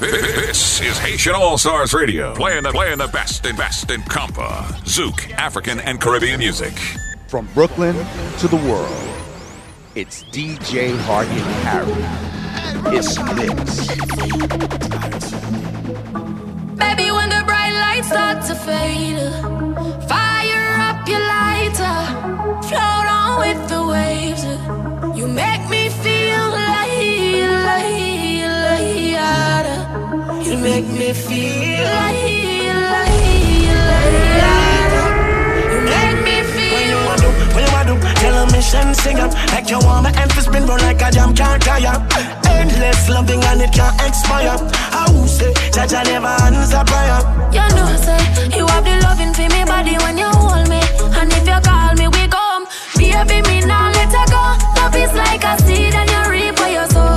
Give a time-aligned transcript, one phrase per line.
[0.00, 4.64] This is Haitian All Stars Radio, playing the playing the best and best in compa,
[4.84, 6.72] zouk, African and Caribbean music.
[7.28, 7.94] From Brooklyn
[8.38, 8.88] to the world,
[9.94, 11.28] it's DJ Hardy
[11.68, 11.92] Harry.
[12.96, 13.88] It's Mix.
[16.78, 19.20] Baby, when the bright lights start to fade,
[20.08, 21.98] fire up your lighter,
[22.68, 24.44] float on with the waves.
[25.18, 26.88] You make me feel like,
[27.66, 28.09] like, like,
[30.50, 32.26] you make me feel like,
[32.90, 33.14] like,
[34.42, 34.94] like,
[35.70, 36.74] you make me feel.
[36.74, 37.22] When you want
[37.54, 40.82] when you want tell a mission, sing up like you want my emphasis spin round
[40.82, 41.94] like a jam can't tire.
[42.50, 44.58] Endless loving and it can't expire.
[44.90, 47.20] I will say, Jaja never answer prayer.
[47.54, 48.18] You know, say
[48.58, 50.80] you have the loving for me body when you hold me,
[51.14, 52.66] and if you call me, we come.
[52.96, 54.42] Baby, me now let her go.
[54.80, 57.09] Love is like a seed and you reap what you sow.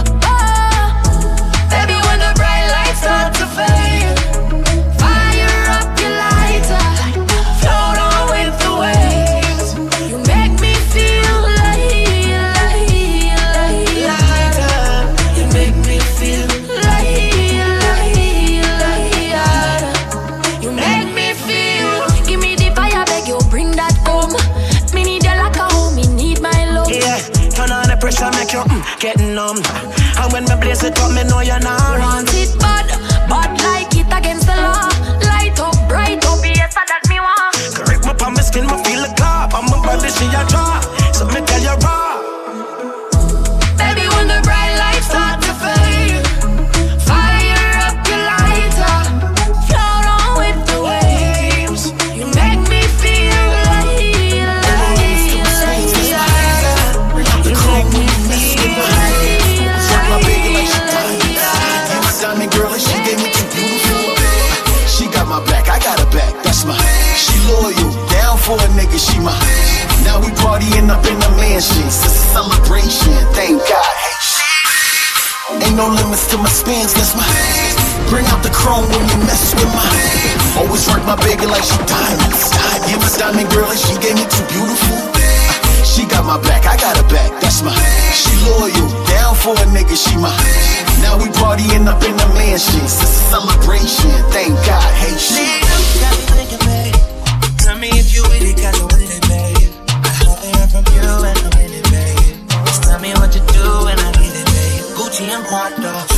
[71.53, 71.86] Up in the mansion.
[71.86, 73.14] It's a celebration.
[73.38, 73.96] Thank God.
[75.62, 76.94] Ain't no limits to my spins.
[76.94, 77.25] That's my.
[78.09, 79.86] Bring out the chrome when you mess with my.
[80.58, 82.50] Always work my baby like she diamonds.
[82.90, 84.97] You my diamond girl and she gave me two beautiful.
[85.86, 87.75] She got my back, I got her back, that's my
[88.16, 90.31] She loyal, down for a nigga, she my
[91.03, 95.14] Now we partying up in the mansion It's a celebration, thank God, hey
[96.66, 96.96] babe.
[97.59, 98.93] Tell me if you with it,
[105.23, 106.12] Gucci and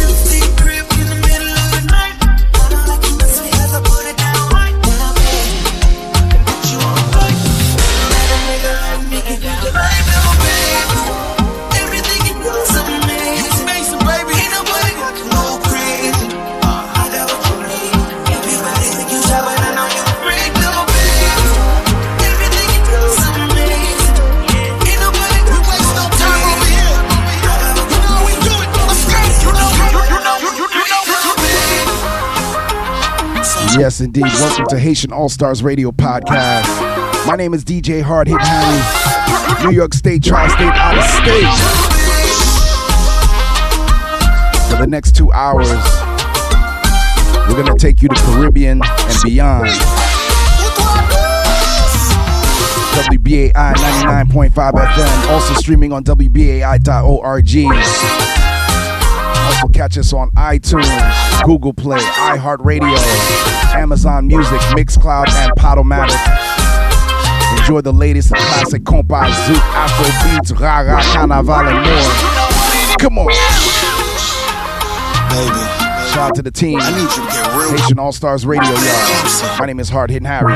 [33.78, 34.24] Yes, indeed.
[34.24, 36.66] Welcome to Haitian All Stars Radio Podcast.
[37.28, 41.52] My name is DJ Hard Hit Harry, New York State, Tri State, out of state.
[44.70, 45.68] For the next two hours,
[47.50, 49.68] we're going to take you to Caribbean and beyond.
[52.96, 57.56] WBAI 99.5 FM, also streaming on WBAI.org.
[59.46, 60.86] Also catch us on iTunes,
[61.46, 62.98] Google Play, iHeartRadio,
[63.76, 66.18] Amazon Music, Mixcloud, and Podomatic.
[67.60, 72.98] Enjoy the latest classic compa, zouk, afro beats, rara, carnaval, and more.
[72.98, 73.28] Come on.
[75.30, 75.86] Baby,
[76.16, 76.80] Shout out to the team.
[76.82, 77.78] I need you to get real.
[77.78, 79.60] Haitian All Stars Radio, y'all.
[79.60, 80.56] My name is Hard Hitting Harry.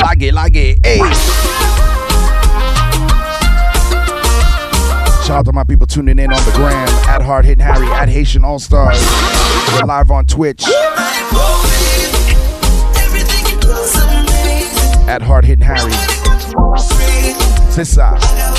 [0.00, 1.43] Lage, lage, hey.
[5.24, 8.10] Shout out to my people tuning in on the gram at Hard Hitting Harry, at
[8.10, 9.00] Haitian All Stars.
[9.72, 10.64] We're live on Twitch
[15.08, 15.92] at Hard Hitting Harry.
[17.72, 18.53] Sissa.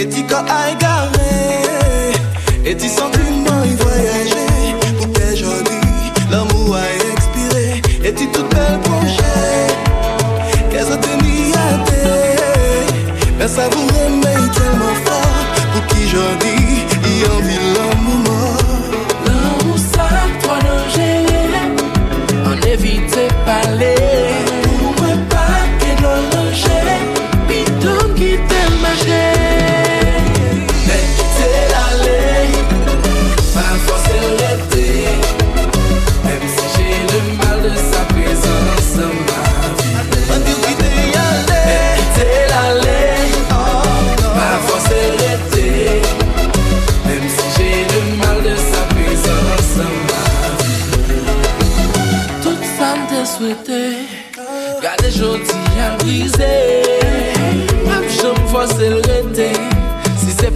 [0.00, 2.14] Et dis quand à égarer.
[2.64, 3.10] Et dis sans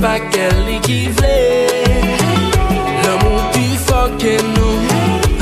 [0.04, 1.36] pa kel li ki vle
[3.54, 4.74] pi fokè nou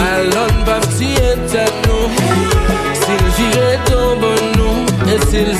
[0.06, 2.04] Alon pa pti etan nou
[3.02, 4.76] Sil vire ton bon nou
[5.14, 5.50] E sil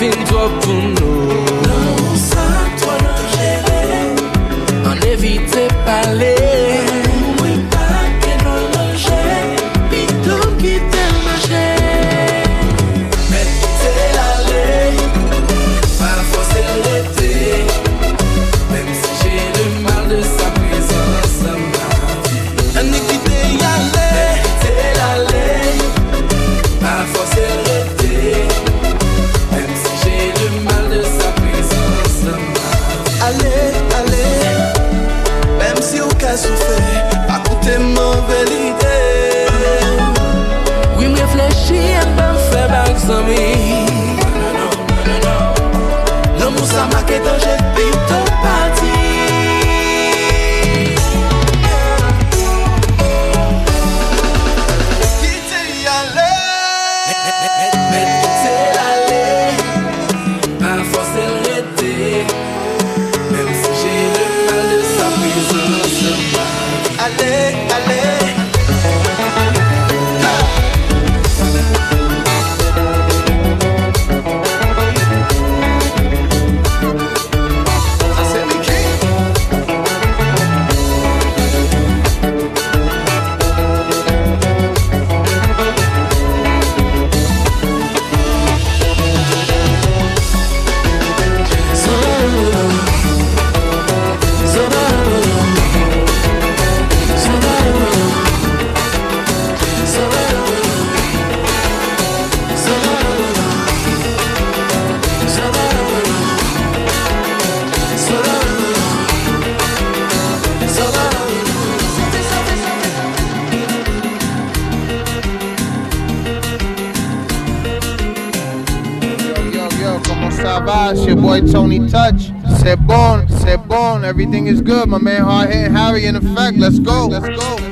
[124.23, 126.57] Everything is good, my man Hardhead Harry in effect.
[126.57, 127.09] Let's go.
[127.09, 127.72] Let's go.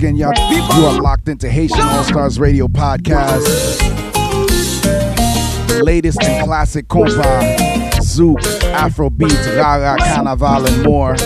[0.00, 3.44] Again, y'all, you are locked into Haitian All Stars Radio podcast.
[5.82, 7.20] Latest and classic compa,
[7.96, 8.38] Zouk,
[8.72, 11.18] Afrobeats, Rara, Carnaval, and more.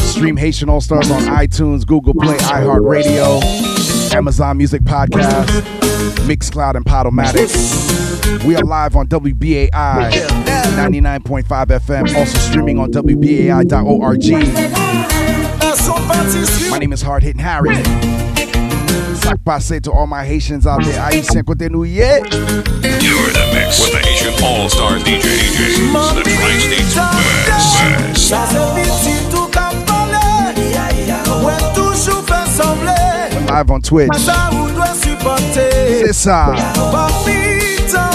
[0.00, 5.46] Stream Haitian All Stars on iTunes, Google Play, iHeartRadio, Amazon Music Podcast,
[6.26, 8.44] Mixcloud, and Podomatic.
[8.44, 14.24] We are live on WBAI 99.5 FM, also streaming on WBAI.org.
[15.74, 17.74] My name is Hard Hitting Harry.
[19.16, 21.00] Sac passe to all my Haitians out there.
[21.00, 22.18] Haïtien côté nous, yeah.
[22.18, 29.04] You're the mix with the Haitian All Stars DJ DJs, the Tri-State's best, Ça se
[29.04, 30.16] vit tout ka pale,
[31.44, 32.92] ouais toujours fait sembler.
[33.48, 34.16] Live on Twitch.
[34.16, 36.04] Ça ou doit supporter.
[36.06, 36.54] C'est ça.
[36.92, 38.14] Papi, t'en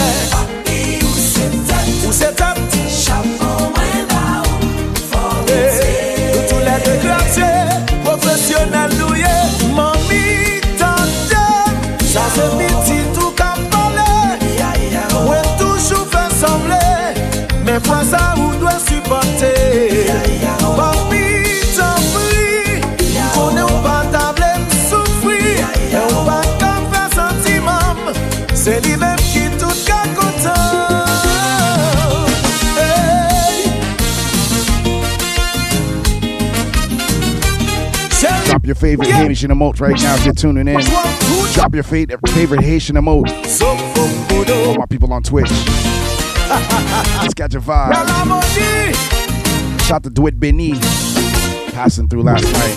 [18.11, 20.05] mais ou doit supporter.
[20.75, 21.25] Papi,
[21.75, 22.81] t'en prie,
[23.37, 23.79] on est au
[24.11, 24.43] table
[24.89, 25.59] souffrir,
[25.91, 27.95] et on pas qu'à faire sentiment.
[28.53, 31.05] C'est lui-même qui tout qu'à content.
[32.77, 33.71] Hey.
[38.45, 40.81] Drop your favorite Haitian emote right now if you're tuning in.
[41.53, 43.29] Drop your favorite Haitian emote.
[43.61, 45.49] All my people on Twitch.
[46.51, 47.93] Let's catch a vibe.
[49.87, 50.73] Shout to Dwight Benny.
[51.71, 52.75] Passing through last night.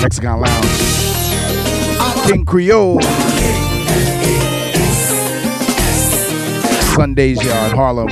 [0.00, 2.28] Hexagon Lounge.
[2.28, 3.00] King Creole.
[6.94, 8.08] Sundays Yard, Harlem.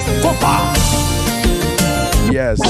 [2.32, 2.60] Yes.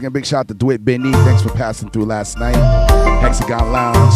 [0.00, 1.12] Again, big shout out to Dwight Benny.
[1.12, 2.56] Thanks for passing through last night.
[3.20, 4.14] Hexagon Lounge.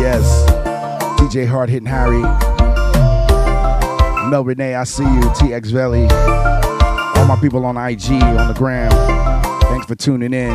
[0.00, 0.24] Yes.
[1.18, 2.22] DJ Hard Hitting Harry.
[4.30, 5.20] Mel Renee, I see you.
[5.20, 6.06] TX Valley.
[7.18, 8.92] All my people on IG, on the gram.
[9.62, 10.50] Thanks for tuning in.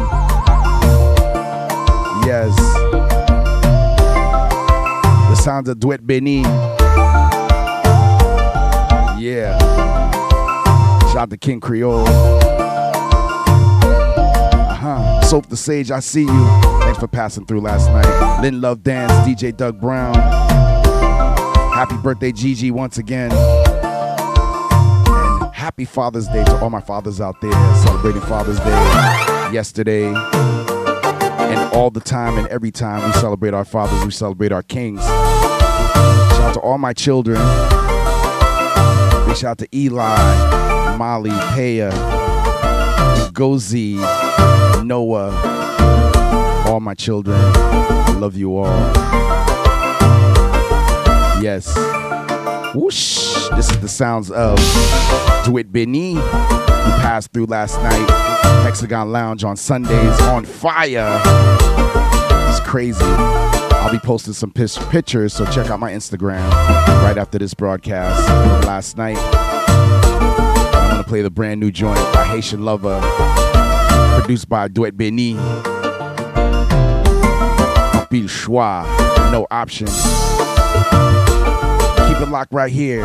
[2.25, 2.55] Yes.
[5.27, 6.43] The sounds of Dwight Benny.
[9.19, 9.57] Yeah.
[11.11, 12.62] Shout out to King Creole.
[15.33, 16.47] Soph the Sage, I see you.
[16.81, 18.41] Thanks for passing through last night.
[18.43, 20.13] Lynn Love Dance, DJ Doug Brown.
[21.73, 23.31] Happy birthday, Gigi, once again.
[23.31, 23.41] And
[25.51, 28.69] happy Father's Day to all my fathers out there celebrating Father's Day
[29.51, 30.05] yesterday.
[30.05, 35.01] And all the time and every time we celebrate our fathers, we celebrate our kings.
[35.01, 37.37] Shout out to all my children.
[39.35, 41.91] Shout out to Eli, Molly, Paya,
[43.31, 44.22] Gozi,
[44.83, 45.31] Noah,
[46.67, 47.39] all my children.
[47.39, 48.93] I love you all.
[51.41, 51.75] Yes.
[52.75, 53.49] Whoosh.
[53.55, 54.57] This is the sounds of
[55.45, 58.09] Dwight Benny, who passed through last night.
[58.63, 61.21] Hexagon Lounge on Sundays on fire.
[62.49, 63.03] It's crazy.
[63.03, 66.49] I'll be posting some pictures, so check out my Instagram
[67.03, 68.27] right after this broadcast
[68.65, 69.17] last night.
[69.17, 72.99] I'm gonna play the brand new joint by Haitian Lover,
[74.23, 75.33] produced by Dwight Benny.
[75.33, 75.43] Bill
[78.29, 78.85] Schwa,
[79.33, 79.87] no option.
[82.07, 83.01] Keep it locked right here.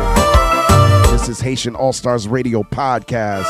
[1.11, 3.49] This is Haitian All Stars Radio Podcast.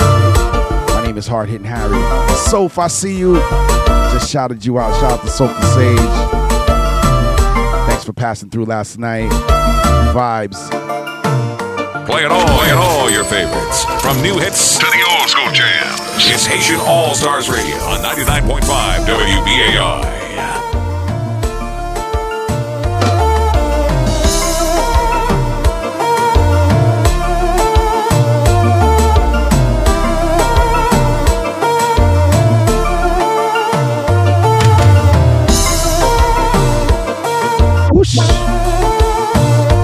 [0.90, 2.02] My name is Hard Hitting Harry.
[2.38, 3.36] Soph, I see you.
[3.36, 5.00] Just shouted you out.
[5.00, 5.32] Shout out to the
[5.76, 6.00] Sage
[7.88, 9.30] Thanks for passing through last night.
[10.12, 10.72] Vibes.
[12.08, 13.86] Play it all, play it all your favorites.
[14.02, 16.00] From new hits to the old school jams.
[16.26, 20.18] It's Haitian All Stars Radio on 99.5 WBAI.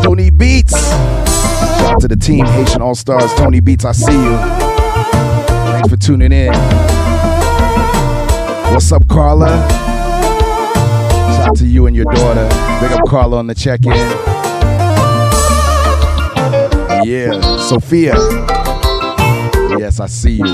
[0.02, 0.72] Tony Beats.
[0.72, 3.32] Shout out to the team, Haitian All Stars.
[3.36, 4.75] Tony Beats, I see you.
[5.76, 6.54] Thanks for tuning in.
[8.72, 9.50] What's up, Carla?
[11.36, 12.48] Shout out to you and your daughter.
[12.80, 13.92] Big up Carla on the check in.
[17.06, 18.14] Yeah, Sophia.
[19.78, 20.46] Yes, I see you.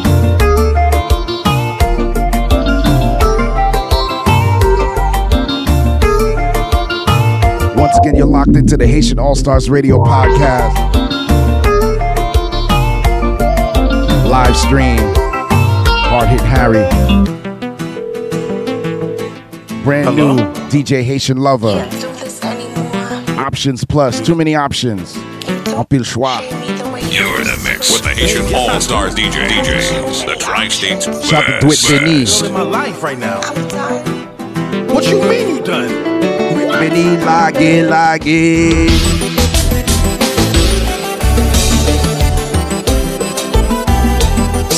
[7.80, 10.81] Once again, you're locked into the Haitian All Stars Radio podcast.
[14.32, 14.98] Live stream.
[16.08, 16.88] Hard Hit Harry.
[19.84, 20.36] Brand Hello?
[20.36, 21.86] new DJ Haitian Lover.
[23.38, 24.22] Options Plus.
[24.22, 25.18] Too many options.
[25.68, 26.40] Empile choix.
[27.12, 30.26] You're in the mix with the Haitian All Stars DJ DJs.
[30.26, 31.04] The Tri States.
[31.28, 32.42] Shout out to Dwit Denise.
[32.42, 33.42] in my life right now.
[34.94, 35.90] What you mean you done?
[36.72, 39.21] Benny lage lage.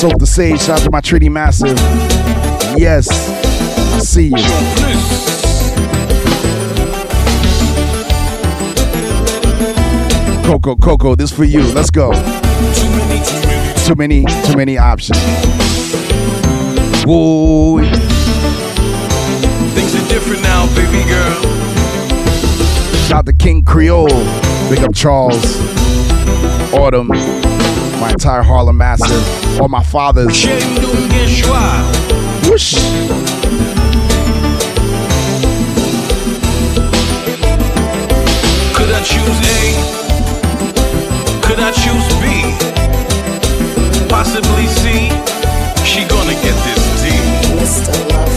[0.04, 1.78] Soph the Sage, shout out to my Trinity Massive.
[2.76, 3.08] Yes,
[4.06, 4.36] see you.
[10.44, 11.62] Coco, Coco, this for you.
[11.72, 12.12] Let's go.
[13.86, 15.18] Too many, too many options.
[17.06, 17.78] Whoa.
[19.72, 21.40] Things are different now, baby girl.
[23.06, 24.08] Shout out to King Creole.
[24.68, 25.42] Big up Charles.
[26.74, 27.53] Autumn.
[28.04, 29.58] My entire Harlem Massive.
[29.58, 30.44] All my fathers.
[32.44, 32.74] Whoosh.
[38.74, 39.60] Could I choose A?
[41.46, 42.24] Could I choose B?
[44.10, 45.08] Possibly C?
[45.82, 47.08] She gonna get this D.
[47.56, 47.94] Mr.
[48.12, 48.36] Love,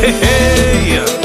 [0.00, 1.23] Hey, hey.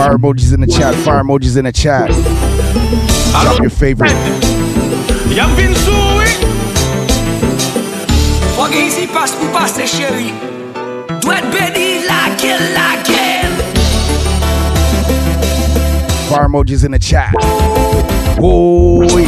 [0.00, 0.94] Fire emojis in the chat.
[0.94, 2.08] Fire emojis in the chat.
[3.42, 4.16] Drop your favorite.
[5.28, 6.22] Yam vin sou,
[8.54, 10.32] Fwa gen isi pas pou pase, chéri.
[11.20, 13.52] Dwet bedi lakel, lakel.
[16.30, 17.34] Fire emojis in the chat.
[18.40, 19.26] Boy.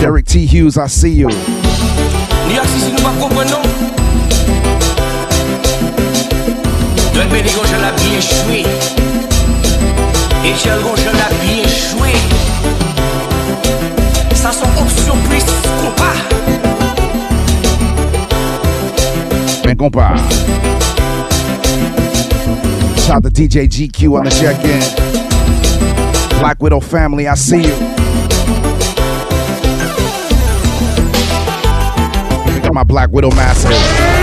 [0.00, 0.44] Derek T.
[0.44, 1.28] Hughes, I see you.
[2.48, 3.91] Ni ak si si nou pa
[7.30, 8.64] beni gonjan la choué
[10.44, 11.28] Etiel gonjan la
[11.68, 12.12] choué
[14.34, 15.44] Sa son opsyon plis
[15.80, 16.12] kompa
[19.64, 20.14] Ben kompa
[22.96, 24.80] Shout out to DJ GQ on the check-in
[26.40, 27.76] Black Widow family, I see you.
[32.72, 34.21] My Black Widow massive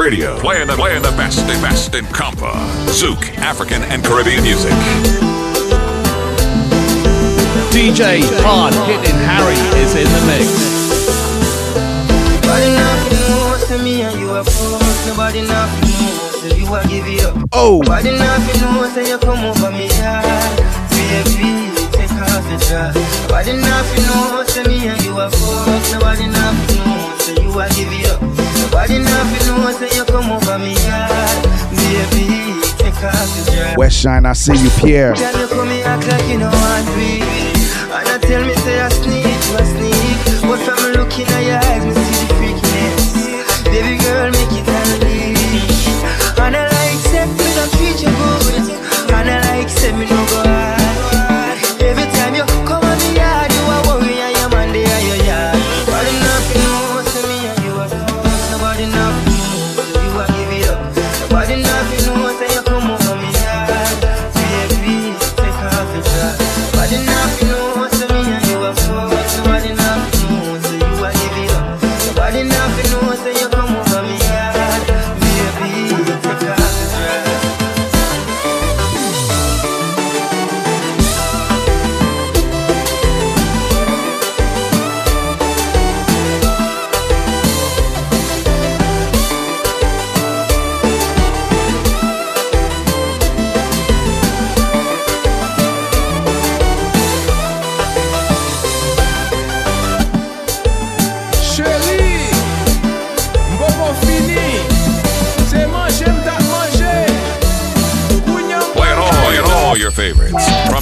[0.00, 2.56] Radio, playing the playing the best, the best in compa,
[2.88, 4.72] zouk, African and Caribbean music.
[7.68, 10.48] DJ Hard Hitting Harry is in the mix.
[12.32, 14.80] Nobody nothing know, say me and you are fools.
[15.06, 17.36] Nobody nothing know, say you are give it up.
[17.52, 17.82] Oh.
[17.84, 20.56] Nobody nothing know, say you come over me yard.
[20.96, 22.96] Baby, take off the dress.
[23.28, 25.92] Nobody nothing know, say me and you are fools.
[25.92, 28.49] Nobody nothing know, say you are give it up.
[28.80, 31.44] Nobody nothing know, say you come over me yard.
[31.68, 33.76] Baby, take off the dress.
[33.76, 35.12] West Shine, I see you, Pierre.
[35.12, 37.20] Can you come here act like you know one breathe?
[37.92, 41.84] And I tell me say I sneak, you sneak But from looking at your eyes,
[41.84, 45.86] me see the freakiness Baby girl, make it unleash
[46.40, 50.49] And I like say me don't treat you good And I like say me no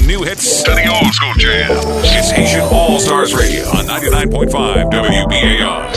[0.08, 1.84] new hits to the old school jams.
[2.16, 5.92] It's Haitian All Stars Radio on 99.5 WBAI.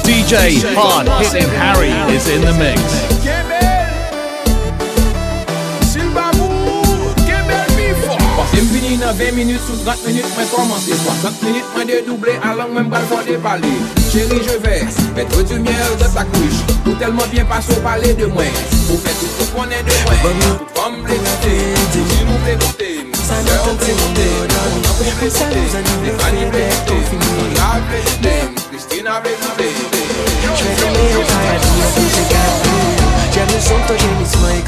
[0.00, 2.80] DJ Hard Hitting Harry is in the mix.
[8.34, 12.32] Parce que fini dans 20 minutes sous 30 minutes, mais commencer 60 minutes, mais dédoublé
[12.42, 13.68] à langue même balle pour déballer.
[14.10, 14.82] Chérie, je vais
[15.14, 16.64] mettre du miel dans ta couche.
[16.82, 18.42] Pour tellement bien passer au palais de moi.
[18.88, 20.14] Pour faire tout ce qu'on est de moi.
[20.22, 22.21] Pour comme les goûter,
[28.78, 29.02] si
[31.12, 31.92] nous paradis en
[33.46, 34.62] de ton gémissement et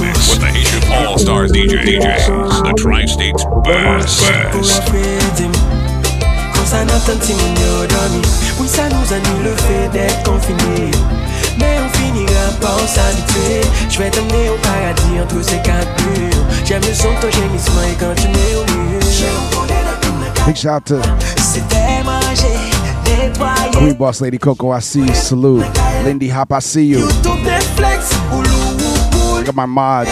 [0.00, 4.22] With the Haitian All Stars DJ DJs, the Tri States best,
[8.58, 10.90] Oui ça nous annule le fait d'être confiné
[11.58, 16.82] Mais on finira par s'habituer Je vais t'emmener au paradis entre ces quatre murs J'aime
[16.86, 18.70] le son de ton gémissement et quand tu mets au
[20.46, 20.96] Big shout out to
[21.36, 22.58] C'était manger,
[23.04, 25.14] nettoyer Queen Boss Lady Coco, I see you.
[25.14, 25.64] Salute.
[26.04, 27.00] Lindy Hop, I see you.
[27.00, 28.42] Look Netflix ou
[29.38, 30.10] I got my mods.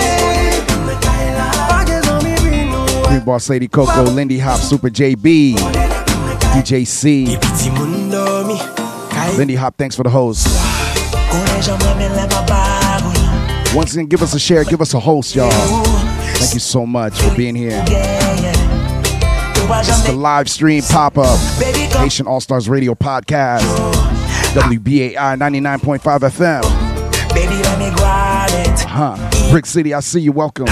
[3.07, 5.57] Queen Boss Lady Coco, Lindy Hop, Super JB,
[6.55, 7.38] DJ C.
[9.37, 10.46] Lindy Hop, thanks for the host.
[13.75, 15.51] Once again, give us a share, give us a host, y'all.
[15.51, 17.83] Thank you so much for being here.
[19.81, 21.38] It's the live stream pop up
[21.97, 23.61] Haitian All Stars Radio podcast.
[24.55, 26.62] WBAI 99.5 FM.
[27.35, 28.81] Baby, let me grab it.
[28.81, 29.51] Huh.
[29.51, 30.33] Brick City, I see you.
[30.33, 30.66] Welcome.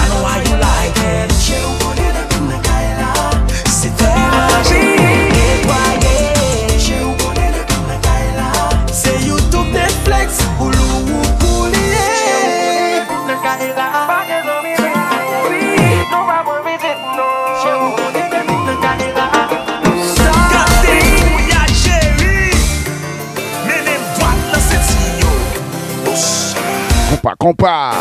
[27.47, 27.93] Compa.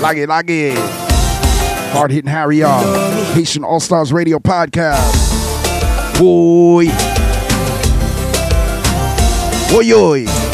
[0.00, 0.74] Lage, lage.
[1.92, 2.82] Hard hitting Harry, y'all.
[3.34, 5.12] Haitian All Stars Radio podcast.
[6.18, 6.86] Boy.
[9.76, 10.45] Oi, oi.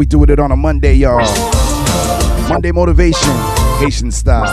[0.00, 1.18] We doing it on a Monday, y'all.
[2.48, 3.34] Monday motivation,
[3.80, 4.46] Haitian style.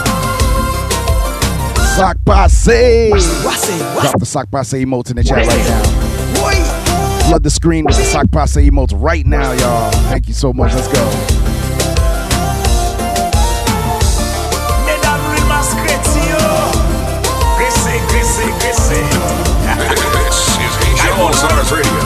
[1.95, 3.11] Sock passe.
[4.01, 5.83] Drop the sock passe emotes in the chat right now.
[7.29, 9.89] Flood the screen with the sock passe emotes right now, y'all.
[10.09, 10.73] Thank you so much.
[10.73, 11.09] Let's go.
[21.69, 21.96] Graissé,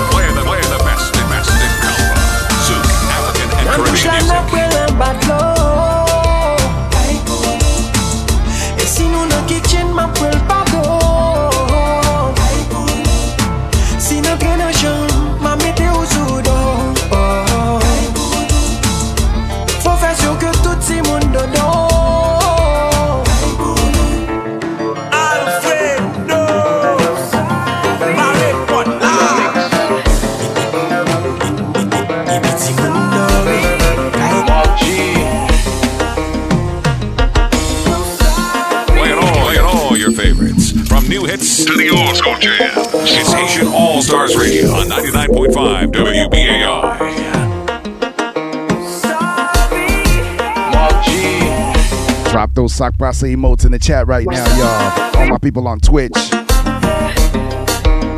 [52.72, 55.18] sock passe emotes in the chat right now, y'all.
[55.18, 56.14] All my people on Twitch.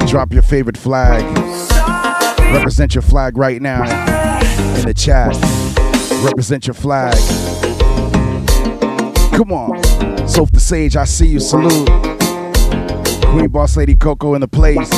[0.09, 1.23] Drop your favorite flag.
[2.53, 3.81] Represent your flag right now
[4.77, 5.35] in the chat.
[6.23, 7.15] Represent your flag.
[9.35, 9.83] Come on.
[10.27, 11.39] Soph the Sage, I see you.
[11.39, 11.89] Salute.
[13.31, 14.91] Queen Boss Lady Coco in the place.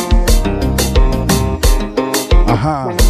[2.48, 3.05] Uh huh.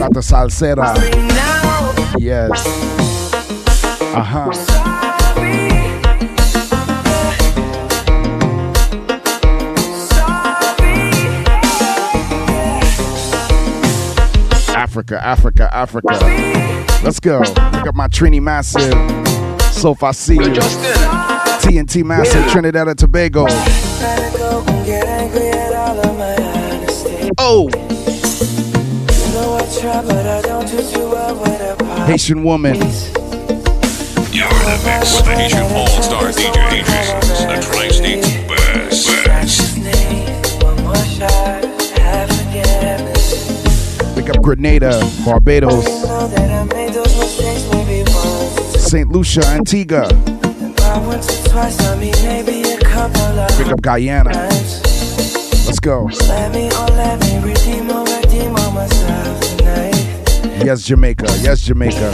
[0.00, 2.18] It too late Shout to Salsera.
[2.18, 2.66] Yes.
[4.14, 4.50] Uh huh.
[14.76, 16.08] Africa, Africa, Africa.
[17.02, 17.40] Let's go.
[17.40, 18.92] Pick up my Trini Massive.
[19.72, 20.40] So if I see you.
[21.60, 23.46] TNT Massive, Trinidad and Tobago.
[27.38, 27.89] Oh,
[32.10, 32.74] Haitian woman.
[32.74, 32.90] You're in
[34.66, 40.62] the mix with the Haitian All Star DJ DJs, the Tri-State's best, best.
[40.62, 41.64] One more shot,
[41.98, 44.14] have forgiveness.
[44.16, 48.82] Pick up Grenada, Barbados, Know that I made those mistakes maybe once.
[48.82, 49.08] St.
[49.08, 50.08] Lucia, Antigua.
[50.78, 54.32] Not once or twice, I mean maybe a couple of Pick up Guyana.
[55.64, 56.10] Let's go.
[56.12, 58.09] Oh,
[58.40, 60.64] Let me, let me redeem or redeem on myself tonight.
[60.64, 61.26] Yes, Jamaica.
[61.40, 62.10] Yes, Jamaica.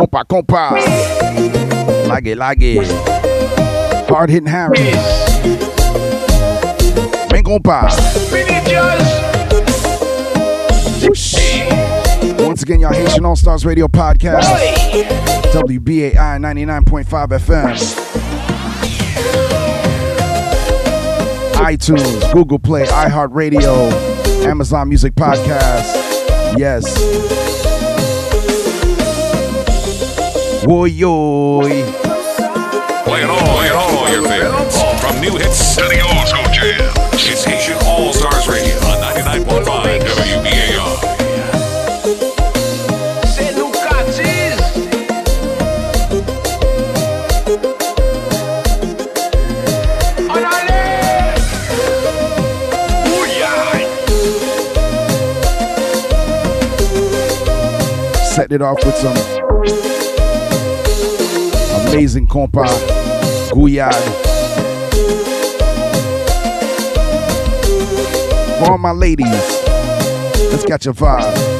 [0.00, 0.70] Compa, compa.
[2.08, 2.86] Lage, lage.
[4.08, 4.78] Hard hitting Harry.
[7.28, 7.90] Ven, compa.
[12.46, 14.40] Once again, y'all Haitian All Stars Radio Podcast.
[15.52, 17.04] WBAI 99.5
[17.38, 17.76] FM.
[21.56, 23.92] iTunes, Google Play, iHeartRadio,
[24.46, 26.56] Amazon Music Podcast.
[26.56, 27.49] Yes.
[30.62, 31.84] Woy yoy.
[33.04, 36.92] Playing all, playing all your favorites, from new hits to the old school jams.
[37.14, 40.98] It's Haitian All Stars Radio on 99.5 WBAI.
[43.26, 44.52] C'est nous qu'a dit.
[50.28, 51.34] On allait.
[58.34, 59.39] Set it off with some
[61.90, 62.66] amazing compa,
[63.50, 63.92] gouyad.
[68.58, 69.26] For all my ladies,
[70.52, 71.59] let's catch a vibe.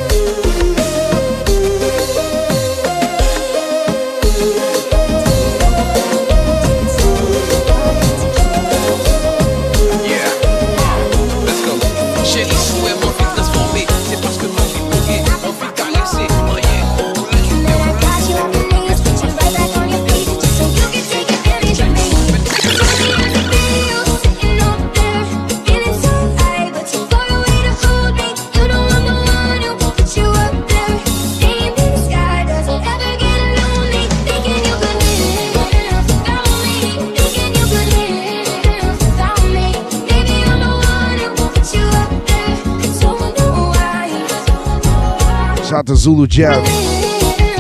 [45.97, 46.65] Zulu Jeff.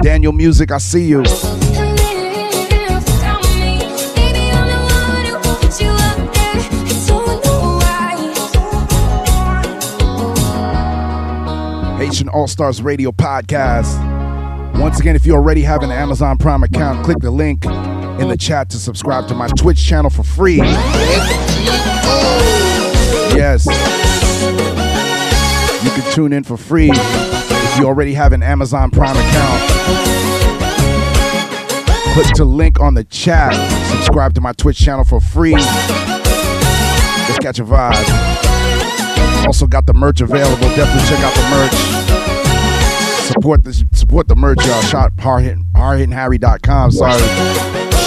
[0.02, 1.22] Daniel Music, I see you.
[11.98, 13.98] Haitian All Stars Radio Podcast.
[14.78, 18.36] Once again, if you already have an Amazon Prime account, click the link in the
[18.38, 20.56] chat to subscribe to my Twitch channel for free.
[23.36, 23.66] Yes.
[25.84, 26.90] You can tune in for free
[27.50, 29.62] if you already have an Amazon Prime account.
[32.14, 33.54] Click the link on the chat.
[33.92, 35.54] Subscribe to my Twitch channel for free.
[35.54, 39.46] Let's catch a vibe.
[39.46, 40.68] Also got the merch available.
[40.74, 42.00] Definitely check out the merch.
[43.32, 44.82] Support the support the merch, y'all.
[44.82, 46.90] Shop hard hardhittingharry.com.
[46.90, 47.20] Sorry.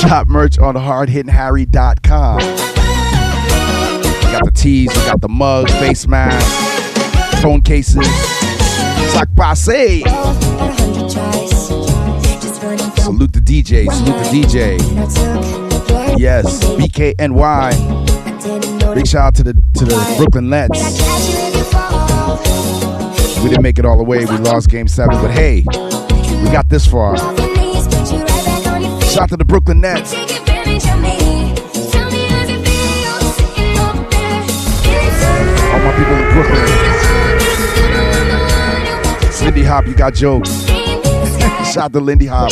[0.01, 2.38] Shop merch on hardhittingharry.com.
[2.38, 8.33] We got the tees, we got the mug, face mask, phone cases.
[9.10, 10.02] Sac passe.
[13.02, 14.78] Salute the DJ, salute the DJ.
[16.18, 17.74] Yes, BKNY.
[18.96, 20.80] Big shout out to the to the Brooklyn Nets.
[23.44, 24.26] We didn't make it all the way.
[24.26, 27.18] We lost game seven, but hey, we got this far.
[27.18, 27.39] Shout
[29.24, 30.13] out to the Brooklyn Nets.
[30.13, 30.20] All
[35.80, 36.83] my people in Brooklyn.
[39.43, 40.65] Lindy Hop, you got jokes.
[41.71, 42.51] Shout out to Lindy Hop.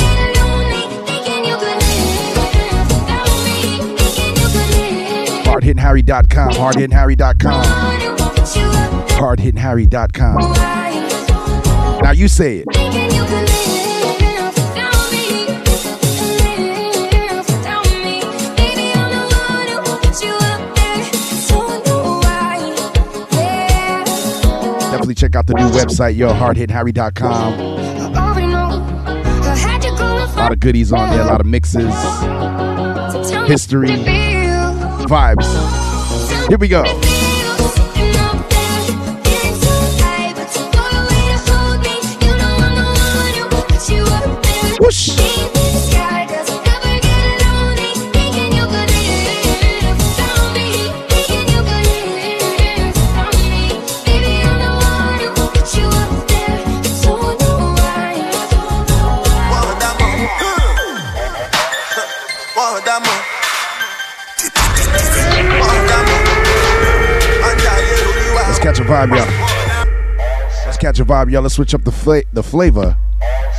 [5.51, 7.63] hardhittingharry.com, hardhittingharry.com,
[9.09, 12.01] hardhittingharry.com.
[12.01, 13.70] Now you say it.
[25.21, 27.53] Check out the new website, yo, hardhittingharry.com.
[27.53, 27.67] A
[30.35, 31.93] lot of goodies on there, a lot of mixes,
[33.47, 33.89] history,
[35.05, 35.45] vibes.
[36.49, 36.81] Here we go.
[44.79, 45.50] Whoosh.
[69.07, 70.65] Vibe, y'all.
[70.65, 71.41] Let's catch a vibe, y'all.
[71.41, 72.97] Let's switch up the fla- the flavor.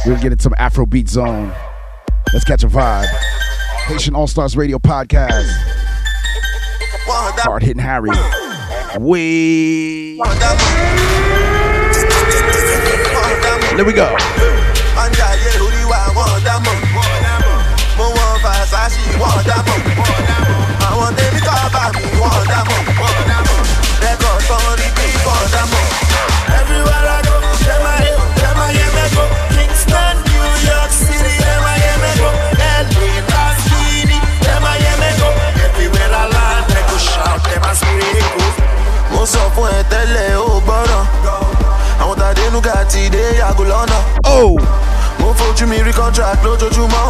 [0.07, 1.53] We'll get into some Afrobeat zone.
[2.33, 3.07] Let's catch a vibe.
[3.87, 5.49] Haitian All Stars Radio Podcast.
[7.07, 8.11] Hard hitting Harry.
[8.99, 10.21] We.
[13.77, 14.17] There we go.
[20.89, 22.79] Àwọn tèmi kọ́ bá mi wọ́n dámọ̀.
[22.93, 23.02] Record
[39.23, 41.05] Mo sọ fún ẹ tẹ́lẹ̀ ó gbọ́ràn.
[42.03, 43.99] Àwọn tàdé nuga ti dé yàgò lọ́nà.
[44.35, 44.53] Oh!
[45.21, 47.05] Mo fojú mi rí contract lójoojúmọ́.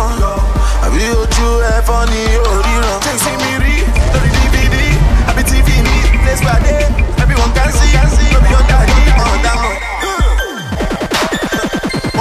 [0.84, 2.96] Àbí ojú ẹ̀fọ́ ni òríran.
[3.04, 3.76] Chasing mi rí
[4.12, 4.76] lórí DVD,
[5.30, 5.96] àbí TV mi.
[6.22, 6.74] Place pàdé,
[7.22, 8.28] everyone can see, can see.
[8.34, 8.96] Lóbi ọ̀dà ní
[9.32, 9.74] ọ̀dàmọ̀.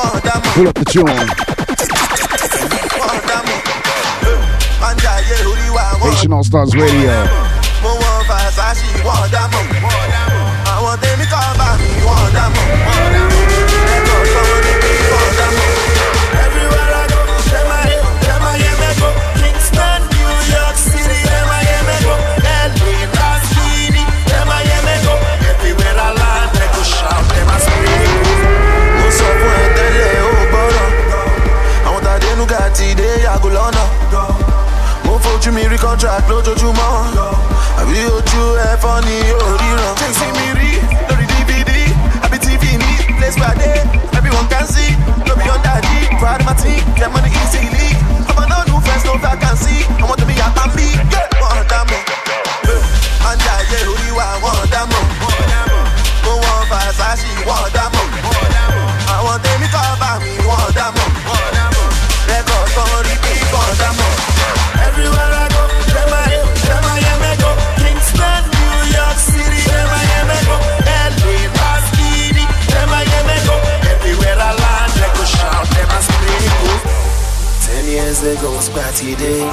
[0.05, 1.15] Ọ̀dàmọ̀, Pull up the tune.
[6.39, 7.50] Máa ń
[9.05, 9.63] Wọ́n dámọ̀.
[10.73, 12.65] Àwọn tèmi kọ́ bá mi, wọ́n dámọ̀.
[13.89, 15.67] Record sọ́wọ́n ní bí wọ́n dámọ̀.
[16.43, 17.19] Everywhere I go,
[17.51, 19.09] dem a hear, dem a hear me go.
[19.39, 22.13] Kingston, New York City, dem a hear me go.
[22.45, 22.59] LA,
[23.17, 25.13] Lascini, dem a hear me go.
[25.51, 28.03] Everywhere I land, they go shout, dem a scream.
[28.99, 30.89] Mo sọ fún ẹ tẹ́lẹ̀ ó gbọ́ràn.
[31.87, 33.83] Àwọn tàdé nuga ti dé yàgò lọ́nà.
[35.05, 36.89] Mo fojú mi rí contract lójoojúmọ́.
[37.79, 39.93] Àbí ojú ẹ̀fọ́ ni òríran.
[39.99, 40.71] Chasing mi rí
[41.09, 41.71] lórí DVD,
[42.25, 43.71] àbí TV ní place pàdé.
[44.17, 44.91] Everyone can see,
[45.27, 47.87] no be under the of my team, get money easily.
[48.29, 49.75] Ọmọ náà nu first no vacancy.
[50.03, 50.87] Ọmọ tèmi yàtọ̀ mi,
[78.71, 79.43] party day.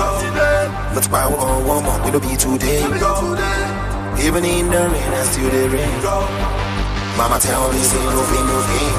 [0.95, 2.83] But we gon' warm up, it'll be today.
[4.23, 5.93] Even in the rain, I still the rain.
[7.19, 8.95] Mama tell me say no pain, no pain.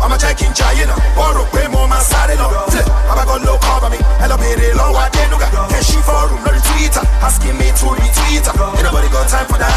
[0.00, 2.48] I'm a check in China, or pay more my side no.
[2.48, 5.48] I'm a gon' low cover me, hello baby, low what they nuga.
[5.68, 8.48] Can she for room, no retweeter, asking me to retweet.
[8.48, 9.68] Ain't nobody got time for that.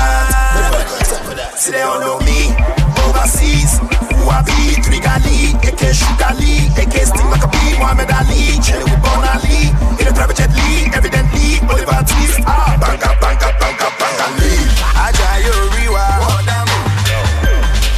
[0.56, 1.60] Nobody got time for that.
[1.60, 2.56] See they all know me
[3.04, 4.03] overseas.
[4.24, 4.80] Who I be?
[4.80, 10.07] Trigali, AK Shugali, AK Sting like a bee, Muhammad Ali, chilling with Bon Ali, in
[10.07, 12.39] a private jet Lee, evidently Oliver Twist.
[12.47, 14.63] Ah, banga, banga, banga, banga, Lee.
[14.95, 16.07] Ajayo Riwa,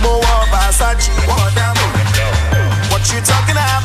[0.02, 0.18] Mo
[0.50, 1.14] Versace,
[2.90, 3.85] what you talking about,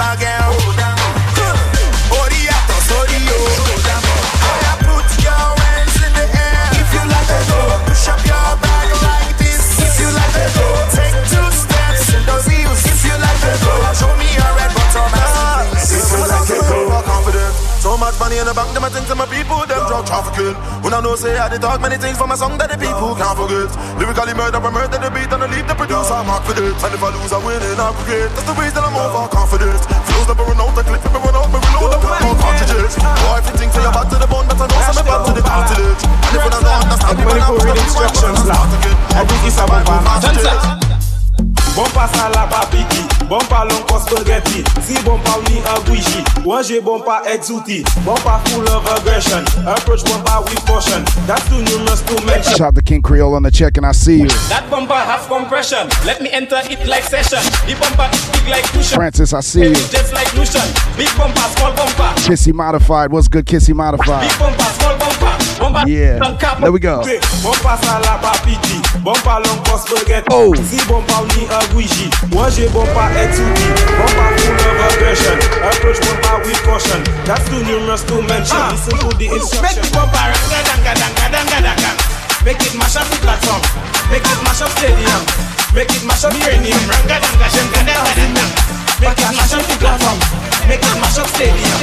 [18.40, 20.56] in the bank, them I think to my people, them drug trafficking.
[20.80, 23.12] When I know say I did talk many things for my song that the people
[23.12, 23.68] can't forget.
[24.00, 26.72] Lyrically murder, I murder the beat and I leave the producer mark for it.
[26.72, 28.32] And if I lose, I win in aggregate.
[28.32, 29.80] That's the reason I'm overconfident.
[30.08, 32.96] Flows never run out, the clip never run out, me reload up more cartridges.
[32.96, 35.44] Boy, everything for your back to the bone, but I know some back to the
[35.44, 36.00] continent.
[36.00, 38.58] And if I don't understand, people now go read instructions là.
[39.20, 40.89] Every is a bomba.
[41.80, 44.60] Bomba salaba piki, bomba lonko spaghetti.
[44.82, 47.82] Si bomba uni a guishi, wanje bomba exuti.
[48.04, 51.02] Bomba full of aggression, approach bomba with caution.
[51.26, 52.54] That's too numerous to mention.
[52.54, 54.28] Shout to King Creole on the check, and I see you.
[54.52, 55.88] That bumper has compression.
[56.04, 57.40] Let me enter it like session.
[57.64, 58.96] The bumper is big like cushion.
[58.96, 59.74] Francis, I see you.
[59.74, 60.68] Just like Lucian.
[60.98, 62.12] Big bumper, small bumper.
[62.28, 63.10] Kissy Modified.
[63.10, 64.28] What's good, Kissy Modified?
[64.28, 64.68] Big bumper, bumper.
[64.68, 64.79] Bumper
[65.86, 66.18] Yeah.
[66.22, 66.62] and.
[66.62, 67.02] There we go.
[67.42, 70.28] Bumper salaba piki, bumper lonko spaghetti.
[70.30, 70.54] Oh.
[70.54, 73.66] Si bomba uni a guishi, wanje bomba exuti.
[73.98, 77.00] Bomba full of aggression, approach bomba with caution.
[77.24, 78.58] That's too numerous to mention.
[78.70, 79.30] Listen to the
[82.42, 83.60] Make it mash up the platform.
[84.10, 85.22] Make it mash up stadium.
[85.74, 86.80] Make it mash up uranium.
[86.88, 88.44] Ranga danga danga danga danga.
[88.96, 90.18] Make it mash up the platform.
[90.66, 91.76] Make it mash up stadium.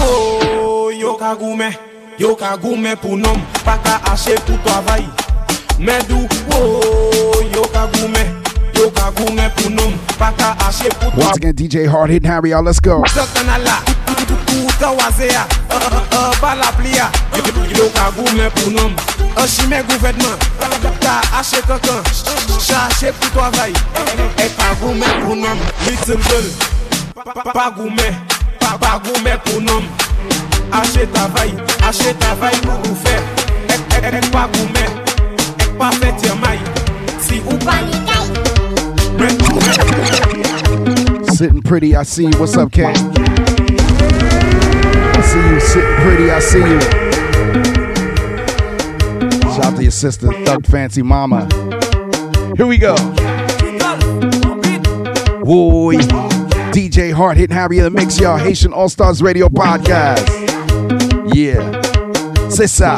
[0.00, 1.72] Oh, yo ka goumen,
[2.18, 5.04] Yo ka goumen pou nom, pa ka ache pou travay.
[5.78, 8.26] Medou, oh, yo ka goumen
[8.74, 11.28] Yo ka goumen pou nom, pa ka ache pou travay.
[11.28, 13.04] Once again, DJ Hard Hit Harry, y'all, let's go.
[13.14, 13.78] Sotan ala,
[14.50, 15.46] kouta wazea
[16.42, 17.06] Bala plia,
[17.78, 18.90] yo ka goumen pou nom
[19.46, 20.34] Chime gouvedman,
[20.98, 22.02] ta ache kakan
[22.58, 23.70] Chache pou travay,
[24.42, 26.50] e ka goumen pou nom Little girl,
[27.54, 28.22] pa goumen,
[28.58, 29.86] pa pa goumen pou nom.
[30.72, 31.54] Ache travay,
[31.86, 33.14] ache travay pou ou fe,
[33.68, 34.98] ek, ek, ek pa goumen,
[35.64, 36.58] ek pa fe tirmay.
[37.20, 37.78] Si ou pa
[41.38, 42.38] Sitting pretty, I see you.
[42.38, 42.94] What's up, Ken?
[45.14, 46.80] I see you sitting pretty, I see you.
[49.52, 51.48] Shout out to your sister, Thug Fancy Mama.
[52.56, 52.96] Here we go.
[55.44, 55.94] Boy,
[56.74, 58.36] DJ Hard Hitting Harry in the mix, y'all.
[58.36, 60.57] Haitian All Stars Radio Podcast.
[61.34, 61.80] Yeah.
[62.48, 62.96] C'est ça.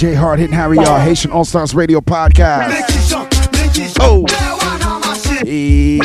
[0.00, 0.98] DJ Hard Hitting Harry, y'all.
[0.98, 2.70] Haitian All Stars Radio Podcast.
[2.70, 3.98] Make it jump, make it jump.
[4.00, 4.24] Oh.
[5.44, 5.98] Hey.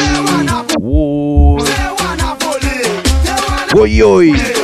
[0.78, 1.60] Whoa.
[3.70, 4.55] Volé.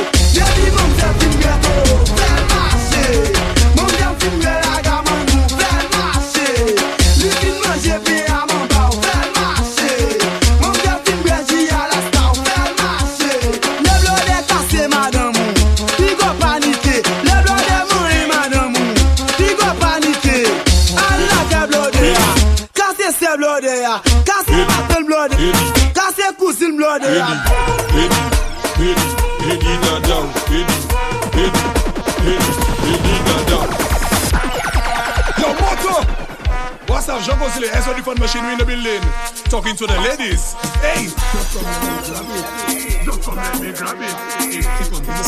[36.86, 39.02] What's up, Jean Gosselin, SO Different Machinery in the building.
[39.50, 40.54] Talking to the ladies.
[40.78, 41.08] Hey!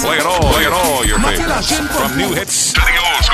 [0.00, 1.72] Play it all, play it all, your favorites.
[1.74, 3.33] From new hits to the old school.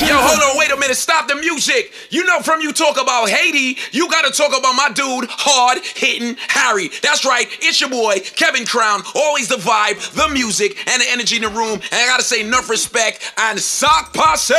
[0.00, 0.96] Yo, hold on, wait a minute.
[0.96, 1.92] Stop the music.
[2.10, 5.78] You know, from you talk about Haiti, you got to talk about my dude, hard
[5.84, 6.88] hitting Harry.
[7.02, 7.46] That's right.
[7.60, 9.02] It's your boy, Kevin Crown.
[9.14, 11.74] Always the vibe, the music, and the energy in the room.
[11.74, 14.54] And I got to say, enough respect and sock passe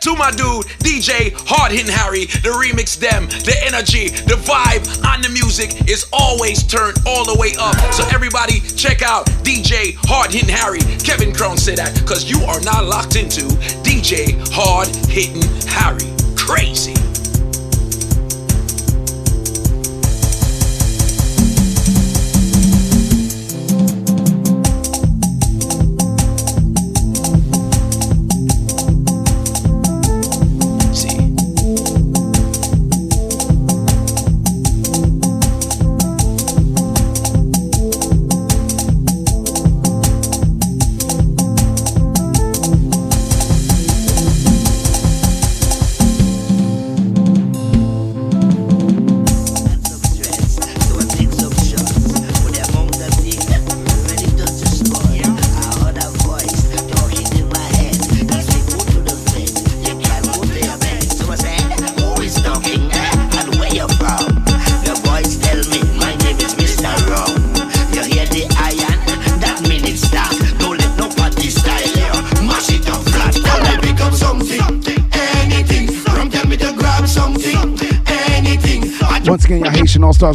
[0.00, 2.26] to my dude, DJ Hard Hitting Harry.
[2.26, 7.38] The remix, them, the energy, the vibe on the music is always turned all the
[7.38, 7.76] way up.
[7.92, 10.80] So everybody, check out DJ Hard Hitting Harry.
[11.02, 13.44] Kevin Crown said that because you are not locked into
[14.04, 16.14] DJ Hard Hitting Harry.
[16.36, 17.13] Crazy.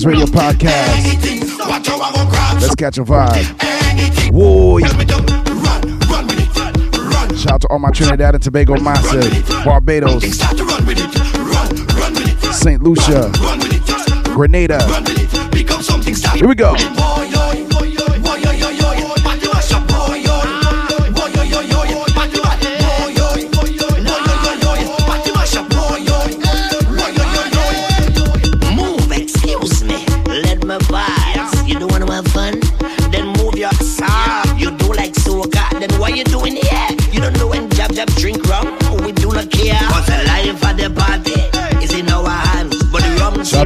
[0.05, 1.03] Radio podcast.
[2.61, 4.31] Let's catch a vibe.
[4.31, 4.79] Whoa.
[7.35, 10.23] Shout out to all my Trinidad and Tobago massive, Barbados,
[12.57, 12.81] St.
[12.83, 13.31] Lucia,
[14.33, 14.79] Grenada.
[16.35, 16.75] Here we go.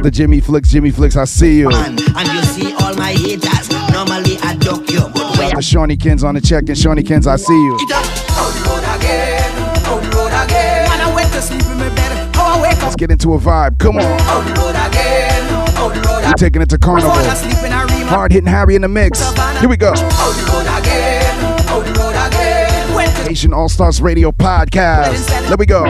[0.04, 0.70] The rum Shout out to Jimmy Flicks.
[0.70, 1.70] Jimmy Flicks, I see you.
[1.70, 3.70] And you see all my haters.
[3.92, 5.00] Normally I duck you.
[5.14, 7.78] But to Shawnee Kins on the check and Shawnee Kins, I see you.
[10.84, 12.34] Man, I went to sleep in my bed.
[12.34, 12.82] How I wake up.
[12.82, 13.78] Let's get into a vibe.
[13.78, 14.02] Come on.
[14.02, 15.52] Out the road again.
[15.76, 17.10] Out the road We're taking it to Carnival.
[17.10, 18.06] Fall asleep in a ream.
[18.06, 19.20] Hard hitting Harry in the mix.
[19.60, 19.90] Here we go.
[19.90, 21.68] Out the road again.
[21.68, 22.94] Out road again.
[22.94, 25.28] Went to Haitian All Stars Radio podcast.
[25.48, 25.84] Let me go.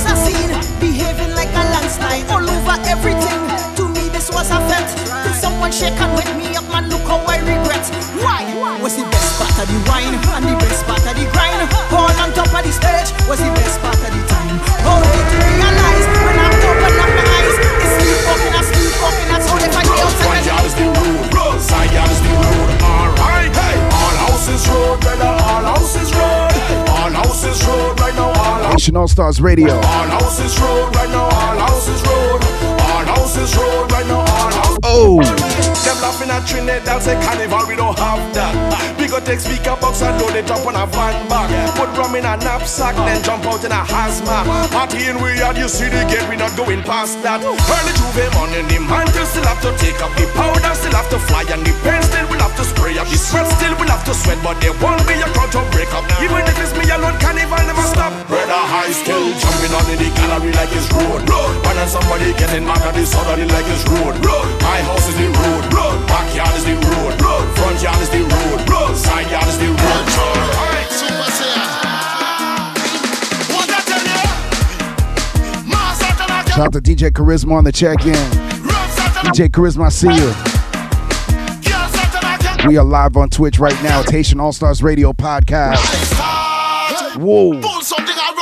[0.00, 3.40] Was a scene, behaving like a landslide all over everything.
[3.76, 4.88] To me, this was a fete.
[5.24, 6.88] Till someone shake and wake me up, man.
[6.88, 7.84] Look how I regret.
[8.24, 8.48] Why?
[8.80, 11.68] Was the best part of the wine and the best part of the grind.
[11.92, 14.56] All on top of the stage was the best part of the time.
[14.88, 17.56] How did you realize when I open up my eyes?
[17.84, 19.28] It's sleepwalking, I sleepwalking.
[19.28, 20.44] That's how they find me outside.
[20.48, 20.86] Zion is the
[21.36, 22.68] road, Zion is the road.
[22.80, 26.48] Alright, hey, all houses road, brother, all houses road.
[26.88, 28.29] All houses road right now,
[28.88, 29.00] all houses.
[29.00, 29.74] All Stars Radio.
[29.74, 32.40] All houses road right now, all houses road.
[32.80, 34.78] All houses road right now, all houses.
[34.82, 35.20] Oh.
[35.84, 38.52] Them laughing at Trinidad, say carnival, we don't have that.
[38.98, 41.48] We go take speaker box and load it up on a van bag.
[41.76, 44.44] Put rum in a knapsack, then jump out in a hazmat.
[44.72, 47.40] Party in we yard, you see the gate, we not going past that.
[47.44, 51.18] Early J'ouvert morning, the mantle still have to take up the powder, still have to
[51.28, 53.08] fly, and the paint still will have to spray up.
[53.08, 55.92] The sweat still will have to sweat, but there won't be a crowd to break
[55.92, 56.04] up.
[56.20, 58.12] Even if it's me alone, carnival never stop.
[58.28, 61.26] Brother high still jumping on in the gallery like it's road.
[61.26, 61.58] road.
[61.66, 64.14] And somebody getting mad at the suddenly like it's road.
[64.22, 64.46] road.
[64.62, 65.64] My house is the road.
[65.74, 65.98] road.
[66.06, 67.18] Backyard is the road.
[67.18, 67.46] road.
[67.58, 68.60] Front yard is the road.
[68.70, 68.94] road.
[68.94, 70.04] Side yard is the road.
[70.54, 71.18] Alright, super
[76.54, 78.14] Shout out to DJ Charisma on the check in.
[79.24, 80.30] DJ Charisma, I see you.
[82.68, 84.00] We are live on Twitch right now.
[84.00, 85.78] It's Haitian All Stars Radio podcast.
[87.16, 87.60] Whoa.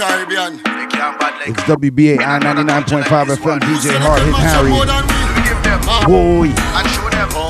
[0.00, 0.54] Caribbean.
[1.44, 3.60] It's WBAI 99.5 FM.
[3.60, 4.70] DJ Hard hitting Harry.
[6.06, 6.46] Boy.
[6.46, 7.48] And show them how.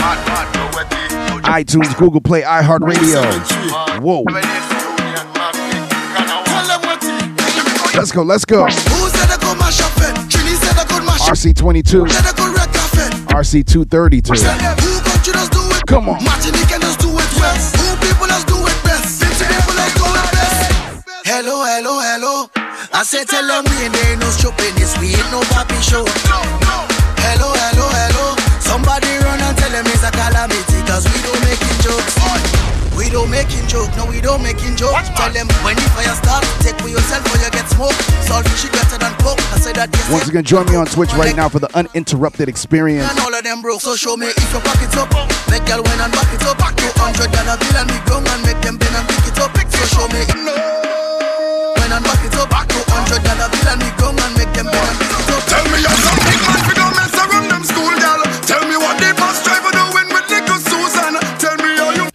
[0.00, 1.42] Mad, mad, no wetty.
[1.42, 4.00] iTunes, Google Play, iHeartRadio.
[4.00, 4.24] Whoa.
[7.96, 8.64] Let's go, let's go.
[8.64, 9.54] Who said I go
[21.34, 22.46] Hello, hello, hello.
[22.94, 24.94] I said tell them we ain't there no shopping this.
[25.02, 26.06] We ain't no papi show.
[26.06, 28.38] Hello, hello, hello.
[28.62, 32.14] Somebody run and tell them it's a calamity cause we don't making jokes.
[32.94, 34.94] We don't making joke, no we don't making joke.
[35.18, 37.98] Tell them when the fire start, take for yourself or you get smoke.
[38.30, 39.42] Saltfish is better than pork.
[39.50, 40.06] I said that yes.
[40.14, 43.10] Once again, join me on Twitch right now for the uninterrupted experience.
[43.10, 45.10] And all of them broke, so show me if you pack it up.
[45.50, 46.62] Make girl win and back it up.
[46.62, 49.38] Back to hundred dollar bill and be ground and make them bend and pick it
[49.42, 49.50] up.
[49.74, 51.03] So show me no.
[53.04, 55.44] Hundred dollar bill and be ground and make them bend and pick it up.
[55.52, 58.20] Tell me you're some big man, we don't mess around them school gal.
[58.48, 61.12] Tell me what the bus driver doing with little Susan.
[61.36, 62.06] Tell me how you.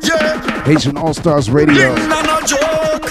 [0.00, 3.04] Yeah, Haitian All Stars Radio, nah, no joke.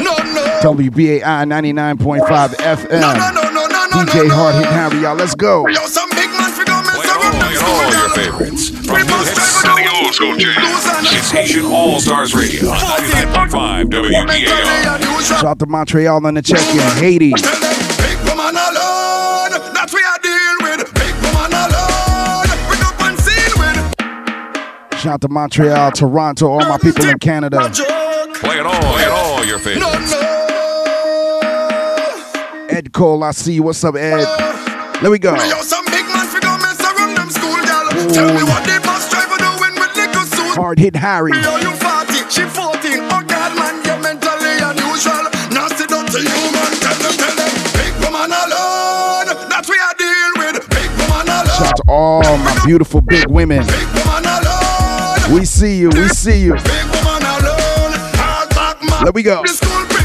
[0.00, 0.44] No, no.
[0.64, 3.00] WBAI 99.5 FM.
[3.00, 4.60] No, no, no, no, no, no, DJ no, Hard no.
[4.60, 5.14] hitting Harry, y'all.
[5.14, 5.68] Let's go.
[5.68, 6.01] Yo, some
[7.64, 8.08] All your gal.
[8.14, 8.68] favorites.
[8.70, 10.84] From new hits to the old school jams.
[11.14, 15.22] It's Haitian All Stars Radio on 99.5 WBAI.
[15.22, 16.80] Shout out to Montreal on the check-in.
[17.02, 17.32] Haiti.
[17.32, 19.50] Tell them, big woman alone.
[19.74, 20.92] That we are deal with.
[20.94, 22.48] Big woman alone.
[22.68, 24.98] We up and seen with.
[25.00, 27.70] Shout out to Montreal, Toronto, all my people in Canada.
[28.34, 30.12] Play it all, play it all your favorites.
[32.72, 33.62] Ed Cole, I see you.
[33.62, 34.24] What's up, Ed?
[34.26, 35.34] Uh, there we go.
[38.10, 40.56] Tell me what the bus driver doing with little suit.
[40.58, 41.30] Hard hit Harry.
[41.38, 42.98] Yo, you 40, she 14.
[43.14, 45.30] Oh God, man, you're mentally unusual.
[45.54, 46.72] Nasty, dirty human.
[46.82, 47.52] Tell them, tell them.
[47.78, 49.30] Big woman alone.
[49.46, 50.66] That we are deal with.
[50.70, 51.46] Big woman alone.
[51.54, 53.64] Shout out to all my beautiful big women.
[53.66, 55.38] Big woman alone.
[55.38, 55.90] We see you.
[55.90, 56.54] We see you.
[56.54, 57.94] Big woman alone.
[58.18, 59.04] Hard back man.
[59.04, 59.42] Let we go.
[59.42, 60.02] The school pick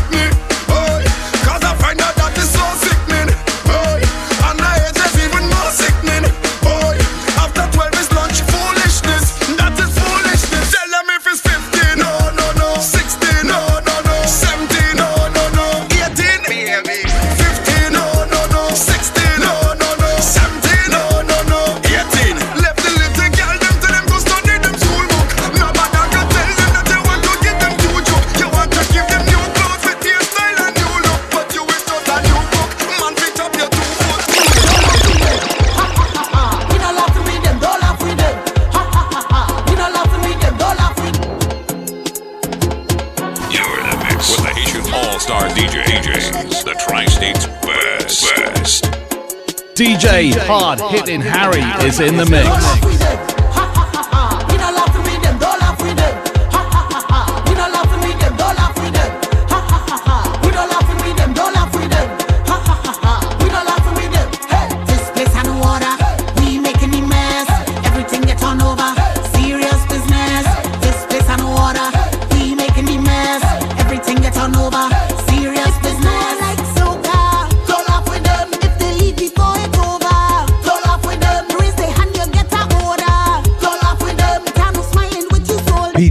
[50.25, 52.96] Hard Hitting Harry is in the mix.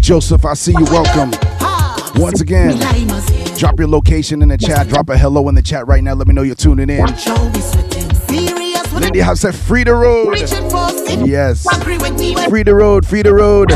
[0.06, 0.84] Joseph, I see you.
[0.84, 1.32] Welcome.
[2.14, 3.56] Once again, Me limers here.
[3.56, 4.86] drop your location in the chat.
[4.86, 6.14] Drop a hello in the chat right now.
[6.14, 7.04] Let me know you're tuning in.
[7.16, 8.14] Show me sweating.
[8.14, 10.28] Serious with Lindy House said, free the road.
[10.28, 11.18] Reaching for stick.
[11.26, 11.66] Yes.
[11.74, 12.36] Agree with me.
[12.48, 13.70] Free the road, free the road.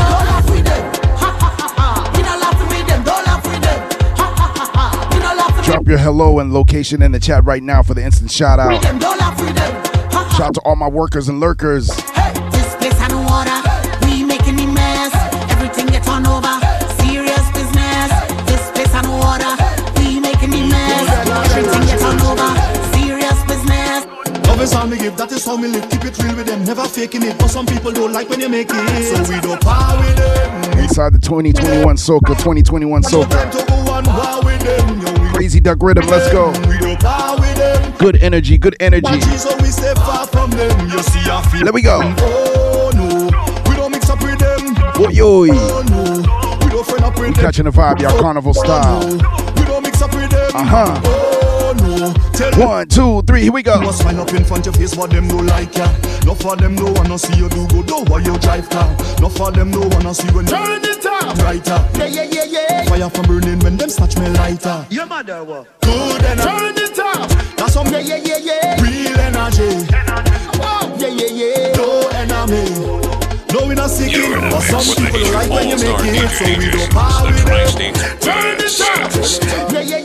[5.65, 8.81] Drop your hello and location in the chat right now for the instant shout out.
[8.81, 9.83] them, don't laugh with them.
[10.11, 10.35] Ha ha.
[10.37, 11.89] Shout out to all my workers and lurkers.
[24.61, 25.89] Is all me give, that is how me live.
[25.89, 27.35] Keep it real with them, never faking it.
[27.39, 30.77] But some people don't like when you make it, so we don't par with them.
[30.77, 33.49] Inside the 2021 Soca, 2021 No Soca.
[33.49, 35.01] to go and war with them.
[35.01, 36.51] Yo, we Crazy Duck Rhythm, let's go.
[36.69, 37.97] We don't par with them.
[37.97, 39.09] Good energy, good energy.
[39.09, 40.89] Watch we stay far from them.
[40.91, 41.65] You see, I feel.
[41.65, 41.99] Let me go.
[42.19, 43.25] Oh no,
[43.67, 44.75] we don't mix up with them.
[44.93, 45.47] Boy, yo.
[45.49, 46.03] Oh no,
[46.63, 49.01] we don't friend I'm catching the vibe, y'all carnival style.
[49.57, 50.51] We don't mix up with them.
[50.53, 51.30] Uh huh.
[52.33, 53.79] Tell One, two, three, here we go.
[53.81, 55.85] Must smile up in front of face, but them no like ya.
[56.25, 58.89] No for them no wanna see you do good, no why you drive car.
[59.19, 61.35] No for them no wanna see when Turn it up.
[61.37, 61.79] brighter.
[61.97, 62.85] Yeah, yeah, yeah, yeah.
[62.85, 64.85] Fire from burning when them snatch me lighter.
[64.89, 65.67] Your mother what?
[65.81, 66.43] Good energy.
[66.49, 67.29] Turn it up.
[67.57, 68.81] That's some Yeah, yeah, yeah, yeah.
[68.81, 69.85] real energy.
[70.63, 71.75] Oh, yeah, yeah, yeah.
[71.75, 73.11] No enemy.
[73.53, 75.49] No we not seek You're in it, a but some mix with the people like
[75.51, 77.93] when you make it, so we don't Aegis, power with them.
[78.21, 79.11] Turn it up.
[79.11, 80.00] Yeah, yeah, yeah, yeah,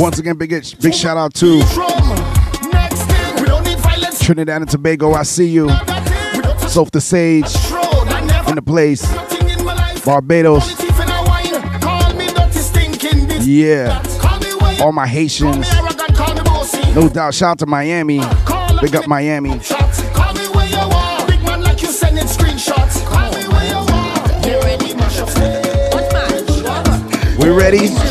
[0.00, 0.48] Once again, big
[0.80, 1.60] big shout out to.
[4.24, 5.12] Trinidad and Tobago.
[5.12, 5.68] I see you.
[6.68, 7.54] Soph the Sage
[8.48, 9.02] in the place.
[10.02, 10.80] Barbados.
[13.46, 14.02] Yeah.
[14.80, 15.68] All my Haitians.
[16.94, 17.34] No doubt.
[17.34, 18.20] Shout out to Miami.
[18.80, 19.60] Big up Miami.
[27.38, 28.09] We ready?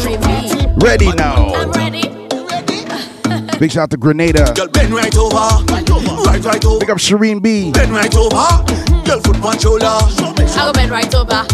[0.82, 1.54] Ready now.
[1.54, 2.04] I'm ready.
[3.60, 4.54] Big shout out to Grenada.
[4.56, 6.80] Girl, bend right over, right, right over.
[6.80, 7.72] Big up Shireen B.
[7.72, 8.32] Bend right over,
[9.06, 9.86] girl, foot punch shoulder.
[9.86, 11.46] I go bend right over.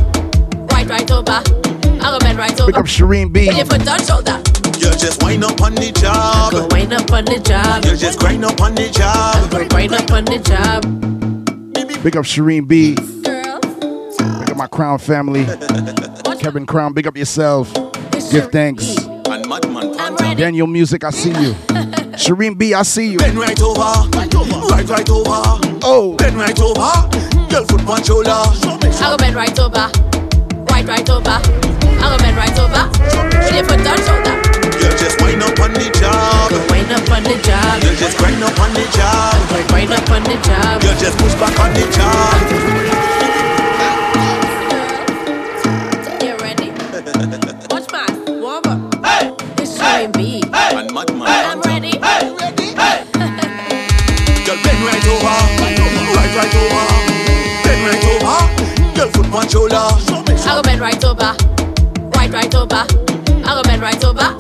[0.72, 1.32] Right, right over.
[1.32, 2.72] I go bend right over.
[2.72, 3.48] Big up Shireen B.
[3.48, 4.38] Put your foot on shoulder.
[4.78, 6.52] You just wind up on the job.
[6.52, 7.84] Go wind up on the job.
[7.86, 9.50] You just grind up on the job.
[9.50, 10.84] Go grind up on the job.
[12.04, 12.94] Big up Shireen B.
[12.94, 15.46] Big up my Crown family.
[16.40, 17.74] Kevin Crown, big up yourself.
[18.32, 19.05] Give thanks.
[20.26, 21.54] And Daniel Music, I see you.
[22.18, 23.18] Shireen B, I see you.
[23.22, 23.24] Oh.
[23.24, 25.42] Bend right over, right, right over.
[25.84, 26.16] Oh.
[26.18, 26.92] Bend right over,
[27.50, 28.32] girl, foot punch shoulder.
[28.32, 29.86] I go bend right over.
[30.72, 31.30] Right, right over.
[31.30, 32.90] I go bend right over.
[33.46, 34.36] Put your foot on shoulder.
[34.82, 36.52] You just wind up on the job.
[36.72, 37.84] Wind up on the job.
[37.84, 39.50] You just grind up on the job.
[39.50, 40.82] Go grind up on the job.
[40.82, 43.15] You just push back on the job.
[50.98, 51.98] And madman I'm ready.
[52.00, 52.72] Hey, ready.
[52.72, 53.04] Hey.
[54.46, 56.84] Girl, bend right over, right, right over.
[57.64, 59.76] Bend right over, girl, foot punch shoulder.
[59.76, 61.36] I go bend right over.
[62.16, 62.86] Right, right over.
[63.44, 64.36] I go bend right over.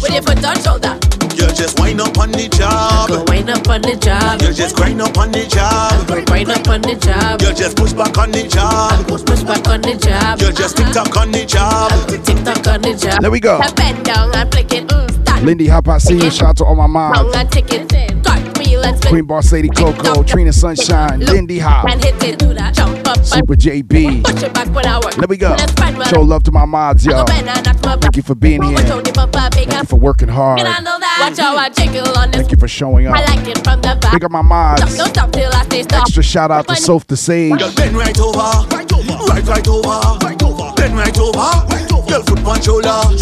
[0.00, 0.98] Put your foot on shoulder.
[1.36, 3.10] You just wind up on the job.
[3.10, 4.40] Go wind up on the job.
[4.40, 6.08] You just grind up on the job.
[6.08, 7.42] Go grind up on the job.
[7.42, 9.06] You just push back on the job.
[9.06, 10.40] Push, push back on the job.
[10.40, 11.92] You just tick tock on the job.
[12.08, 13.20] Tick tock on the job.
[13.20, 13.58] There we go.
[13.58, 14.88] I bend down and flick it.
[14.88, 15.07] Mm, start.
[15.42, 16.30] Lindy Hop, I see you.
[16.30, 17.36] Shout out to all my Wrong moms.
[17.36, 17.88] and tick it.
[18.24, 18.82] Cartwheel.
[19.08, 22.38] Queen Boss Lady Coco, Trina Sunshine, Lindy Hop, And hit it.
[22.38, 22.74] Do that.
[22.74, 24.24] Jump up Super JB.
[24.24, 25.14] push it back when I work.
[25.14, 25.50] There we go.
[25.50, 27.24] Let's spread my Show love to my mods, I go yo.
[27.24, 28.78] bend and knock my Thank you for being here.
[28.78, 30.60] Tony Papa big Thank you for working hard.
[30.60, 31.28] And I know that.
[31.30, 32.40] Watch how I jiggle on this.
[32.40, 33.14] Thank you for showing up.
[33.14, 34.12] like it from the back.
[34.12, 34.96] Big up my mods.
[34.96, 36.02] Don't stop till I say stop.
[36.02, 37.58] Extra shout out to Soph the Sage.
[37.76, 40.74] Bend right over, right, right over.
[40.76, 42.88] Bend right over, girl, foot punch shoulder.
[42.88, 43.16] I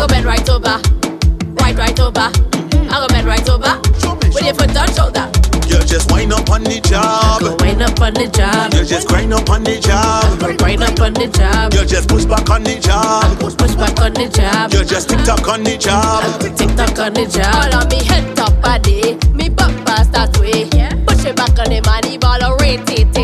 [0.00, 0.99] go bend right over.
[1.70, 2.18] Right, right over.
[2.18, 3.78] I go bend right over.
[4.34, 5.30] With your foot on shoulder.
[5.70, 7.42] You just wind up on the job.
[7.42, 8.74] Go wind up on the job.
[8.74, 10.40] You just grind up on the job.
[10.40, 11.72] Go grind up on the job.
[11.72, 13.38] You just push back on the job.
[13.38, 14.72] Push, push back on the job.
[14.72, 16.42] You just tick tock on the job.
[16.42, 17.54] Tick tock on the job.
[17.54, 19.14] All on me head top body.
[19.30, 20.66] Me bumper start way.
[21.06, 23.14] Push it back on the money ball or rate it,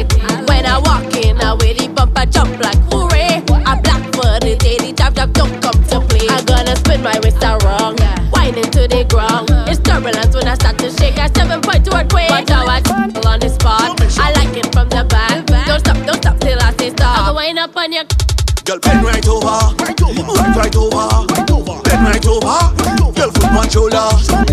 [8.88, 9.48] wind the ground.
[9.68, 11.18] It's turbulence when I start to shake.
[11.18, 12.30] I seven point to a quake.
[12.30, 14.00] Watch how I pull on the spot.
[14.18, 15.46] I like it from the back.
[15.66, 17.18] Don't stop, don't stop till I say stop.
[17.18, 18.04] I go wind up on your.
[18.64, 20.00] Girl, bend right over, right,
[20.56, 21.82] right over.
[21.82, 24.45] Bend right over, girl, foot punch shoulder.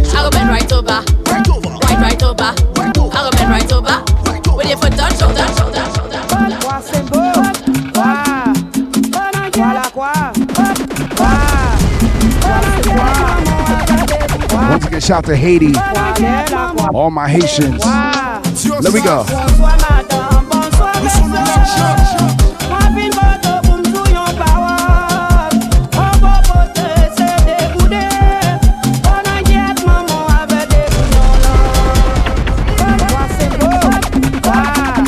[15.03, 15.73] Shout out to Haiti.
[16.93, 17.83] All my Haitians.
[18.81, 19.25] There we go.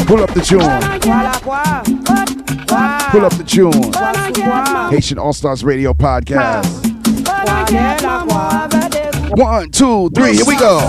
[0.05, 0.59] Pull up the tune.
[3.11, 4.91] Pull up the tune.
[4.91, 6.85] Haitian All Stars Radio Podcast.
[9.37, 10.79] One, two, three, here we go.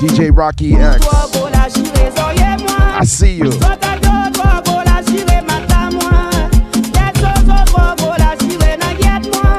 [0.00, 1.06] DJ Rocky X.
[1.10, 3.50] I see you.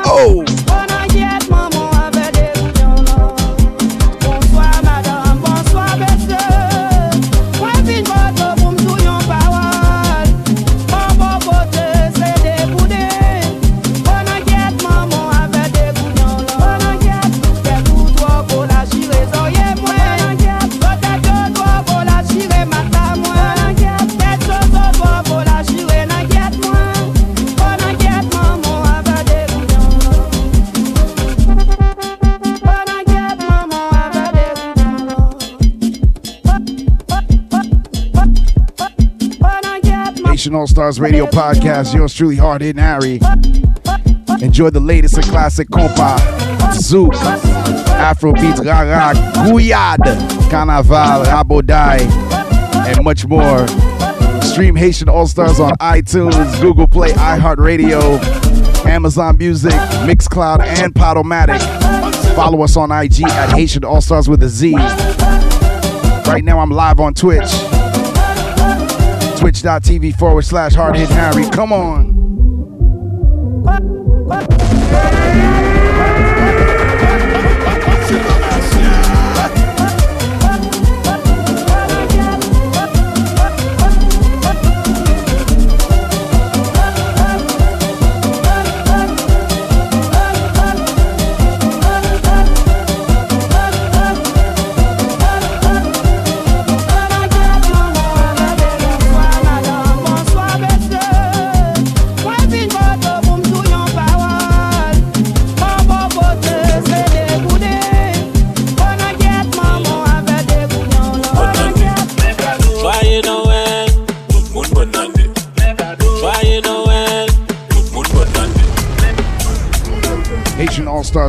[0.09, 0.46] Oh!
[40.47, 41.93] Nation All Stars Radio Podcast.
[41.93, 43.19] Yours truly, Hard Hitting Harry.
[44.41, 46.17] Enjoy the latest and classic compa,
[46.71, 47.11] Zouk,
[47.99, 49.97] Afrobeat, Rara, Gouyad,
[50.49, 51.99] Carnaval, Raboday,
[52.87, 53.67] and much more.
[54.41, 59.73] Stream Haitian All Stars on iTunes, Google Play, iHeartRadio, Amazon Music,
[60.07, 61.59] Mixcloud, and Podomatic.
[62.37, 64.75] Follow us on IG at Haitian All Stars with a Z.
[66.31, 67.51] Right now, I'm live on Twitch
[69.37, 71.49] twitch.tv forward slash hard hit Harry.
[71.51, 72.06] Come on.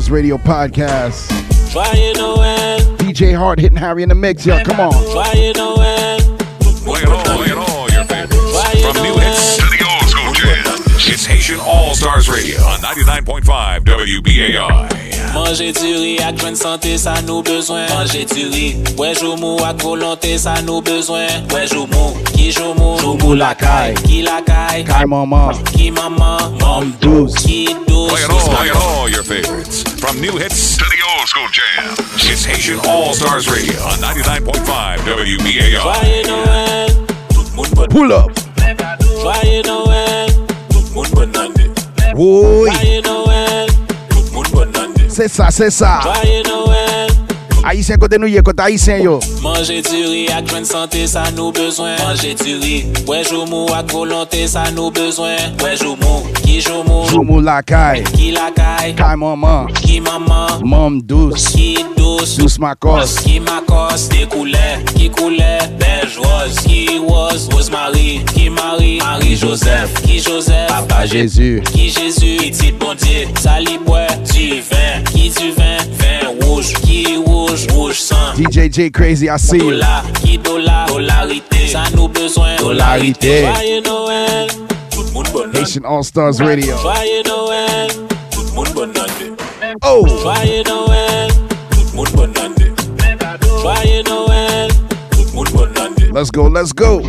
[0.09, 1.31] Haitian Radio Podcast.
[1.71, 4.63] Joyeux Noël, DJ Hard hitting Harry in the mix, y'all.
[4.65, 4.91] Come on.
[4.93, 6.19] joyeux Noël.
[6.85, 8.81] Play it all, play it all, your favorites.
[8.83, 10.65] From new hits to the old school jam.
[11.13, 14.89] It's Haitian All Stars Radio on 99.5 WBAI.
[15.35, 19.77] Manger du riz ak jwen santé, sa nou bezwen Manger du riz, wè joumou ak
[19.85, 25.05] volonté, sa nou bezwen Wè joumou, ki joumou, joumou la kay Ki la kay, Kai
[25.05, 25.53] Mama.
[25.75, 27.45] ki maman, Mom Deuce.
[27.45, 29.78] ki douce Play it all, play it all, your favorites.
[29.99, 31.95] From new hits to the old school jam.
[32.17, 35.81] It's Haitian All Stars Radio on 99.5 WBAI.
[35.81, 36.89] Joyeux Noël,
[37.35, 38.31] tout le monde bonne Pull up.
[39.21, 40.31] Joyeux Noël,
[40.71, 41.07] tout le monde
[42.15, 42.71] Oui.
[42.73, 43.69] Joyeux Noël,
[44.09, 46.01] tout le monde bonne année C'est ça, c'est ça.
[47.69, 49.19] Haïtien kote nou ye, kote Haïtien yo.
[49.45, 51.99] Mange du riz ak jwen sante, sa nou bezwen.
[52.01, 55.53] Mange du riz, wè jomou ak volante, sa nou bezwen.
[55.61, 57.05] Wè jomou, ki jomou.
[57.13, 58.01] Jomou lakay.
[58.15, 58.97] Ki lakay.
[58.97, 59.69] Kay maman.
[59.83, 60.65] Ki maman.
[60.65, 61.53] Mam douce.
[61.53, 61.75] Ki
[62.17, 63.17] douce, douce ma cosse.
[63.21, 69.37] Qui ma cosse, des couleurs, qui coulait, beige rose, qui rose, Rosemary, qui Marie, Marie
[69.37, 75.53] Joseph, qui Joseph, Papa Jésus, qui Jésus, petit bon Dieu, saliboué, du vin, qui du
[75.53, 78.35] vin, vin rouge, qui rouge, rouge sang.
[78.37, 79.59] DJ J Crazy, I see.
[79.59, 83.47] Dollar, qui dollar, dollarité, ça nous besoin, dollarité.
[83.47, 84.49] Joyeux Noël,
[84.91, 86.77] tout le monde bonne Haitian All Stars Radio.
[86.79, 87.89] Joyeux Noël,
[88.31, 88.93] tout le monde bonne
[89.85, 90.07] Oh!
[90.07, 91.08] Joyeux Noël.
[96.13, 97.01] Let's go, let's go.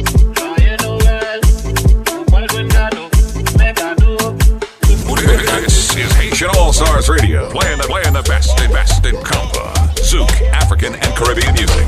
[5.12, 9.72] This is Haitian All Stars Radio, playing the, playing the best and best in compa,
[10.00, 11.86] Zouk, African, and Caribbean music.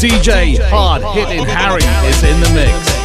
[0.00, 2.97] DJ Hard Hitting Harry is in the mix.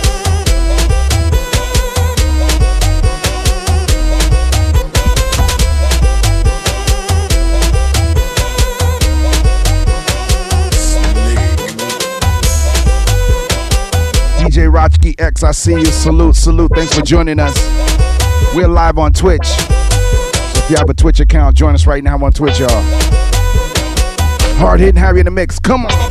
[14.70, 15.86] DJ X, I see you.
[15.86, 16.72] Salute, salute.
[16.76, 17.56] Thanks for joining us.
[18.56, 19.46] We're live on Twitch.
[19.46, 22.70] So if you have a Twitch account, join us right now on Twitch, y'all.
[24.58, 25.60] Hard hitting Harry in the mix.
[25.60, 26.03] Come on.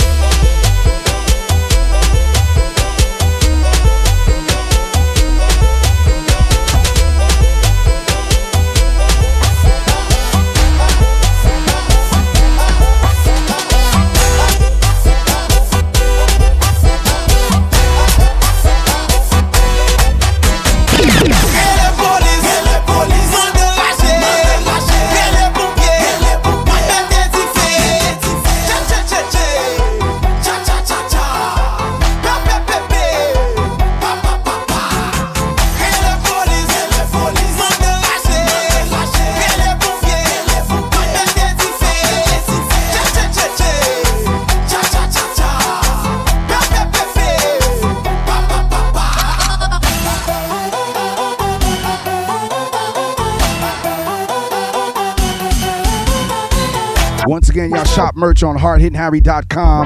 [58.22, 59.84] Merch on hardhittingharry.com.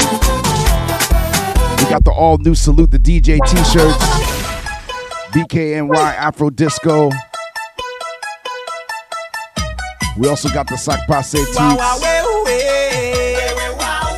[1.79, 3.97] We got the all new Salute the DJ t shirts,
[5.33, 7.11] BKNY Afro Disco.
[10.19, 11.55] We also got the Sac Passe tees,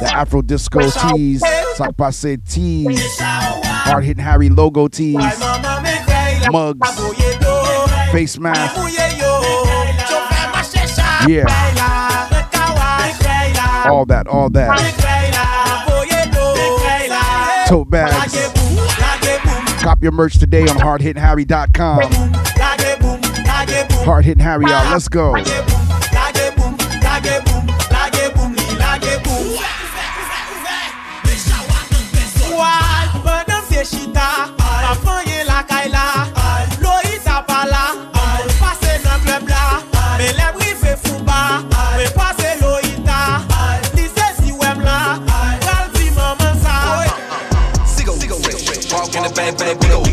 [0.01, 1.41] the Afro Disco tees,
[1.77, 5.15] Sac Passe tees, Hard Hitting Harry logo tees,
[6.51, 6.91] mugs,
[8.11, 8.75] face mask.
[11.29, 11.68] Yeah.
[13.89, 14.79] All that, all that.
[17.69, 18.37] Tote bags.
[19.83, 22.03] Cop your merch today on hardhittingharry.com.
[24.05, 24.91] Hard Hitting Harry, y'all.
[24.91, 25.35] Let's go.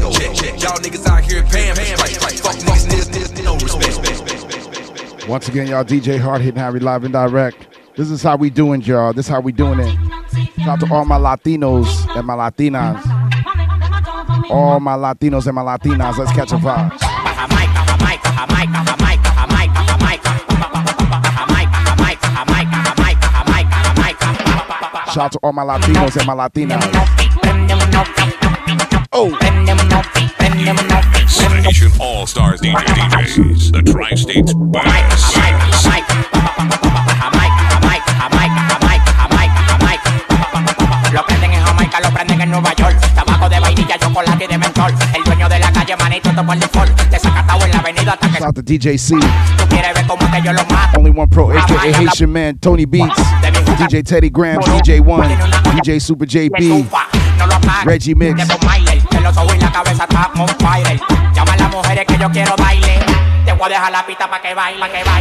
[0.06, 0.12] Go.
[0.12, 2.40] Y'all niggas out here paying fight.
[2.40, 5.28] Fuck niggas, niggas, no respect.
[5.28, 7.68] Once again, y'all, DJ Hard Hitting Harry live and direct.
[7.96, 9.14] This is how we doing, y'all.
[9.14, 9.98] This is how we doing it.
[10.58, 13.02] Shout out to all my Latinos and my Latinas.
[14.50, 16.18] All my Latinos and my Latinas.
[16.18, 17.00] Let's catch a vibe.
[25.12, 28.45] Shout out to all my Latinos and my Latinas.
[29.18, 29.32] Oh.
[31.64, 34.52] Haitian All Stars DJ DJs, the Tri States
[41.14, 43.00] Lo prenden en Jamaica, lo prenden en Nueva York.
[43.16, 44.94] Tabaco de vainilla, chocolate y de mentol.
[45.14, 47.02] El dueño de la calle, manito, todo por default.
[47.10, 49.16] Desacatado en la avenida hasta que Shout out to DJ C.
[49.16, 51.00] tú quieres ver cómo que yo lo mato.
[51.00, 53.16] Only One Pro, aka Haitian Man, Tony Beats,
[53.80, 55.38] DJ Teddy Graham, DJ One,
[55.74, 56.86] DJ Super JP,
[57.86, 58.85] Reggie Mix.
[59.16, 60.08] Marley, el oso y la cabeza
[60.38, 61.00] on fire.
[61.34, 63.00] Llama a las mujeres que yo quiero baile.
[63.46, 65.04] Te voy a dejar la pista para que baile, que que.
[65.04, 65.14] Pa'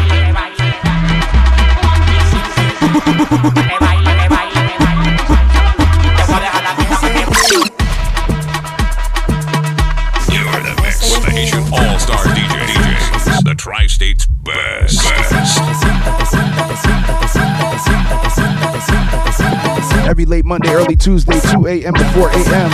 [3.62, 4.84] que baile, que baile, que que.
[10.32, 11.22] You're the best.
[11.22, 12.64] The Haitian All Star DJ
[13.44, 15.04] the Tri States best.
[20.06, 21.94] Every late Monday, early Tuesday, 2 a.m.
[21.94, 22.70] to 4 a.m.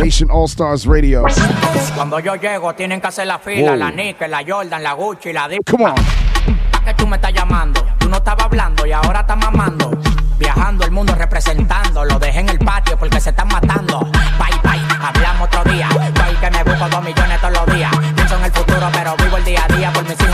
[0.00, 1.24] Haitian All Stars Radio.
[1.94, 5.48] Cuando yo llego tienen que hacer la fila, la Nike, la Jordan, la Gucci, la
[5.48, 5.70] Dick.
[5.70, 5.94] Come on.
[6.72, 7.84] ¿Para qué tú me estás llamando?
[7.98, 9.90] Tú no estabas hablando y ahora estás mamando.
[10.38, 14.00] Viajando el mundo representando, lo dejé en el patio porque se están matando.
[14.00, 15.88] Bye bye, hablamos otro día.
[15.90, 17.92] Soy que me busco dos millones todos los días.
[18.14, 19.92] Pienso en el futuro, pero vivo el día a día.
[19.92, 20.33] Por mis hijos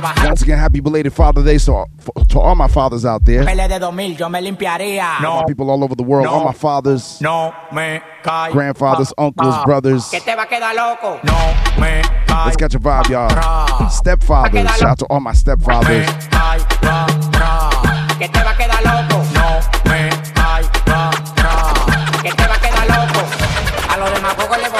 [0.00, 1.84] Once again, happy belated Father Day so,
[2.28, 3.44] to all my fathers out there.
[3.44, 5.20] Pele de 2000, yo me limpiaría.
[5.24, 9.64] All my people all over the world, all my fathers, No me grandfathers, uncles, ah,
[9.64, 10.08] brothers.
[10.10, 11.20] Que te va quedar loco.
[11.22, 12.02] No me.
[12.46, 13.28] Let's catch a vibe, y'all.
[13.90, 16.06] Stepfathers, shout out to all my stepfathers.
[16.32, 17.06] Ay, ra,
[17.38, 18.16] ra.
[18.18, 19.22] Que te va quedar loco.
[19.34, 22.22] No me ay, ra, ra.
[22.22, 23.26] Que te va quedar loco.
[23.90, 24.70] A los demagogos le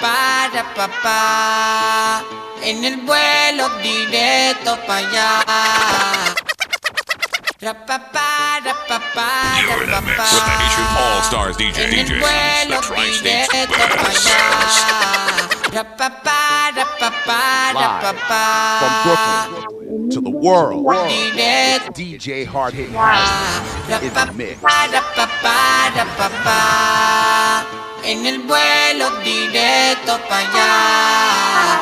[0.00, 2.24] pa, ra, pa, pa.
[2.62, 5.42] En el vuelo directo pa' allá.
[7.60, 8.74] Ra, pa, pa, ra,
[9.62, 11.78] You're in the mix with the Haitian All Stars DJ.
[11.84, 12.80] En el vuelo
[13.22, 14.42] directo pa' allá.
[15.72, 18.44] Ra, pa, pa, ra, pa, pa, ra, pa, pa.
[20.10, 20.84] To the world.
[20.84, 21.10] world.
[21.94, 24.60] DJ hard hitting house in the mix.
[28.06, 31.80] En el vuelo directo para allá.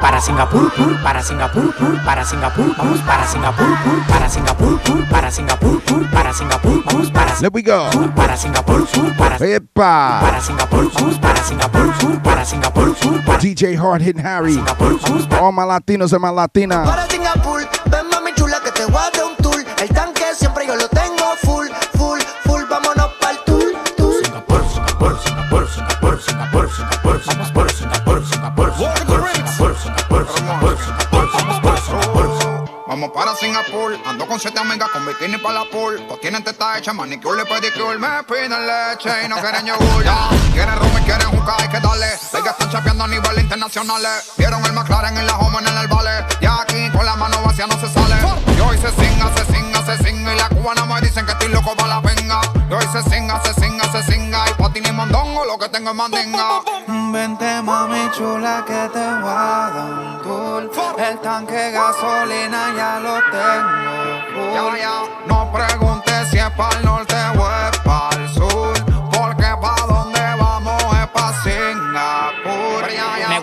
[0.00, 5.08] Para Singapur, pur, para Singapur, pur, para Singapur, vamos para Singapur, pur, para Singapur, pur,
[5.10, 7.90] para Singapur, pur, para Singapur, vamos para There we go.
[8.14, 10.20] para Singapur, pur, para Epa.
[10.20, 14.56] para Singapur, vamos para Singapur, pur, para Singapur, pur, para DJ Hard Hitting Harry.
[15.40, 16.88] All my Latinos and my Latinas.
[16.88, 19.64] Para Singapur, ven mami chula que te voy a dar un tour.
[19.78, 20.99] El tanque siempre yo lo tengo
[32.90, 36.04] Vamos para Singapur, ando con siete amigas con bikini para la pool.
[36.08, 37.96] Pues tienen teta hecha, manicure y pedicure.
[37.98, 40.04] Me piden leche y no quieren yogur.
[40.04, 40.28] Ya.
[40.52, 42.06] Quieren rum y quieren jugar, hay que darle.
[42.06, 44.02] Ellas están chapeando a nivel internacional.
[44.36, 46.26] Vieron el McLaren en la home en el vale.
[46.40, 48.16] Y aquí con la mano vacía no se sale.
[48.56, 50.34] Y hoy se singa, se singa, singa.
[50.34, 52.40] Y la cubana me dicen que estoy loco para la venga.
[52.68, 54.44] Y hoy se singa, se singa, se singa.
[54.48, 56.62] Y pa' ti ni mondongo, lo que tengo es mandinga.
[57.12, 63.00] Vente mami chula que te voy a dar un tour El tanque de gasolina ya
[63.00, 67.78] lo tengo Ya, ya, no preguntes si es pa'l norte o es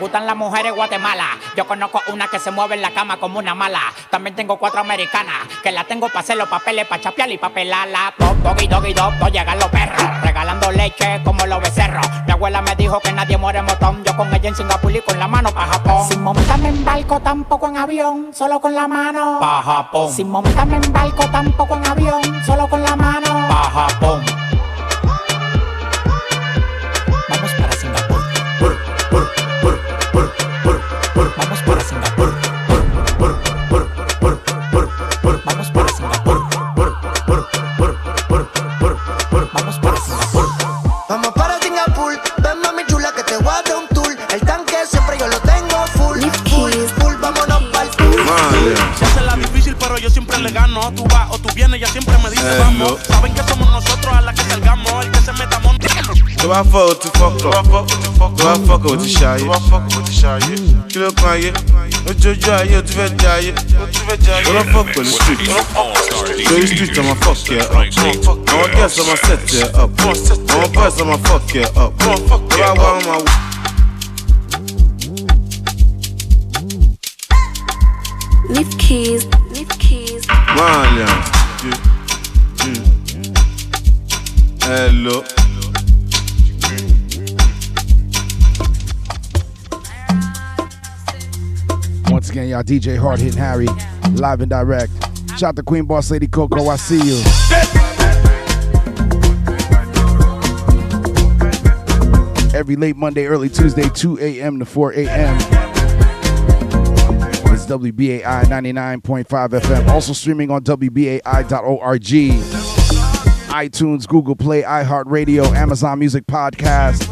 [0.08, 1.38] gustan las mujeres Guatemala.
[1.58, 3.82] Yo conozco una que se mueve en la cama como una mala.
[4.10, 7.54] También tengo cuatro americanas que la tengo para hacer los papeles, para chapear y para
[7.54, 8.14] pelarla.
[8.18, 10.02] Dog, doggy, doggy, dog, dog, llegan los perros.
[10.24, 12.08] Regalando leche como los becerros.
[12.26, 14.02] Mi abuela me dijo que nadie muere en motón.
[14.06, 16.08] Yo con ella en Singapur y con la mano para Japón.
[16.08, 19.40] Sin montarme en barco, tampoco en avión, solo con la mano.
[19.42, 20.14] Pa' Japón.
[20.14, 23.46] Sin montarme en barco, tampoco en avión, solo con la mano.
[23.50, 24.37] Pa' Japón.
[58.88, 59.38] Do I fuck with the shy?
[59.40, 60.40] Do I fuck with the shy?
[60.88, 61.52] Kí ló kan ayé?
[62.08, 63.52] Ojoojúmọ́ ayé o ti fẹ́ jẹ ayé.
[64.48, 65.42] Ó lọ fuck pẹ̀lú street.
[66.50, 67.76] Lórí street ọmọ fuck yẹ up.
[68.52, 69.92] Àwọn girls ọmọ set yẹ up.
[70.54, 71.92] Àwọn boys ọmọ fuck yẹ up.
[72.00, 72.16] Tó
[72.58, 73.32] bá wá wọn máa wọ.
[78.50, 79.27] Leaf keys, leaf keys.
[92.68, 93.68] DJ Hard Hitting Harry,
[94.12, 94.92] live and direct.
[95.38, 97.24] Shout to Queen Boss Lady Coco, I see you.
[102.54, 104.60] Every late Monday, early Tuesday, 2 a.m.
[104.60, 105.38] to 4 a.m.
[107.54, 109.88] It's WBAI 99.5 FM.
[109.88, 112.02] Also streaming on WBAI.org.
[113.50, 117.04] iTunes, Google Play, iHeartRadio, Amazon Music Podcast,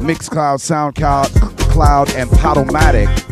[0.00, 0.58] Mixcloud,
[0.94, 3.25] SoundCloud, Cloud, and Podomatic.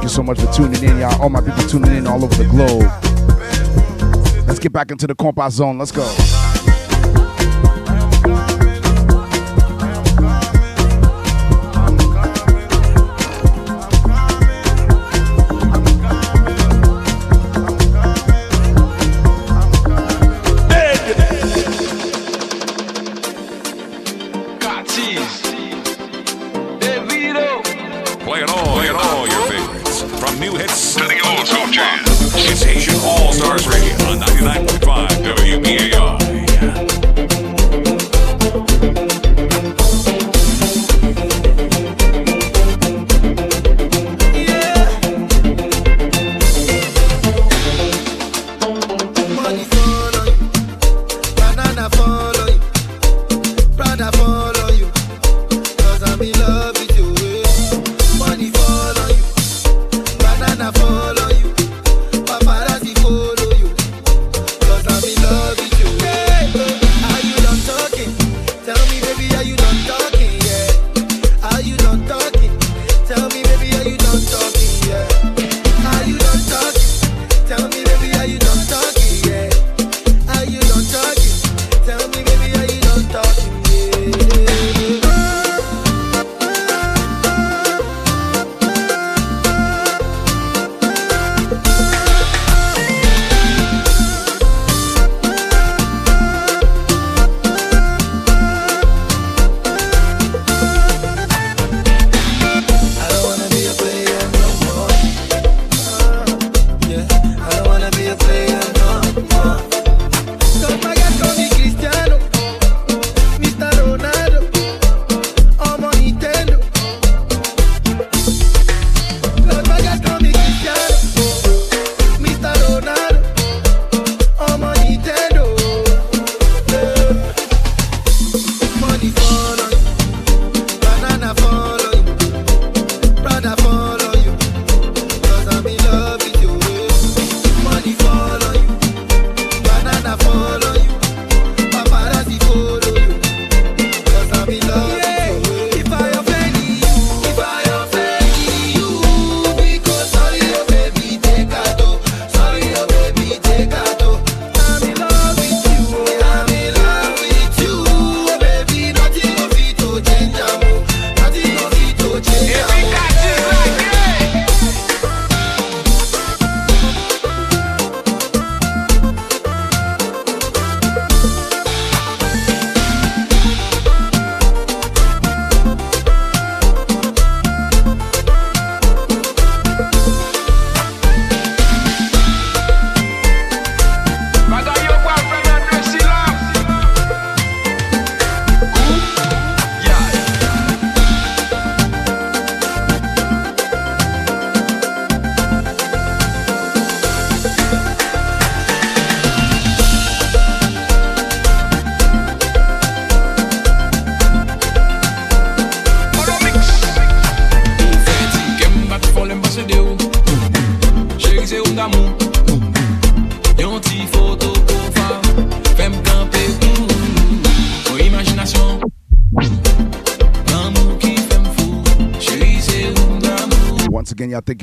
[0.00, 1.20] Thank you so much for tuning in, y'all.
[1.20, 2.80] All my people tuning in all over the globe.
[4.46, 5.76] Let's get back into the compas zone.
[5.76, 6.49] Let's go.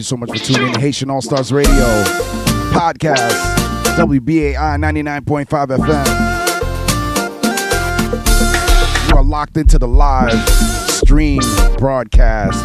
[0.08, 0.80] So much for tuning in.
[0.80, 1.74] Haitian All Stars Radio
[2.72, 3.36] podcast,
[3.98, 6.08] WBAI 99.5 FM.
[9.10, 10.48] You are locked into the live
[10.90, 11.42] stream
[11.78, 12.64] broadcast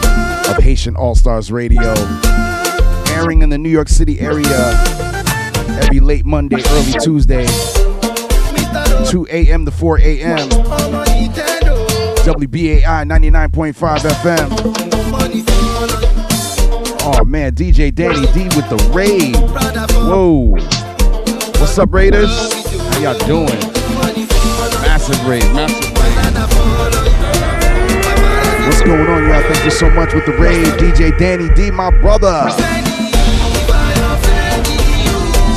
[0.48, 1.92] of Haitian All Stars Radio,
[3.08, 4.46] airing in the New York City area
[5.82, 7.46] every late Monday, early Tuesday,
[9.10, 9.64] 2 a.m.
[9.64, 10.48] to 4 a.m.
[12.22, 14.91] WBAI 99.5 FM.
[17.04, 19.34] Oh man, DJ Danny D with the raid.
[20.06, 20.54] Whoa.
[21.60, 22.30] What's up, Raiders?
[22.30, 23.58] How y'all doing?
[24.82, 26.12] Massive raid, massive raid.
[28.66, 29.42] What's going on, y'all?
[29.52, 30.64] Thank you so much with the raid.
[30.74, 32.48] DJ Danny D, my brother.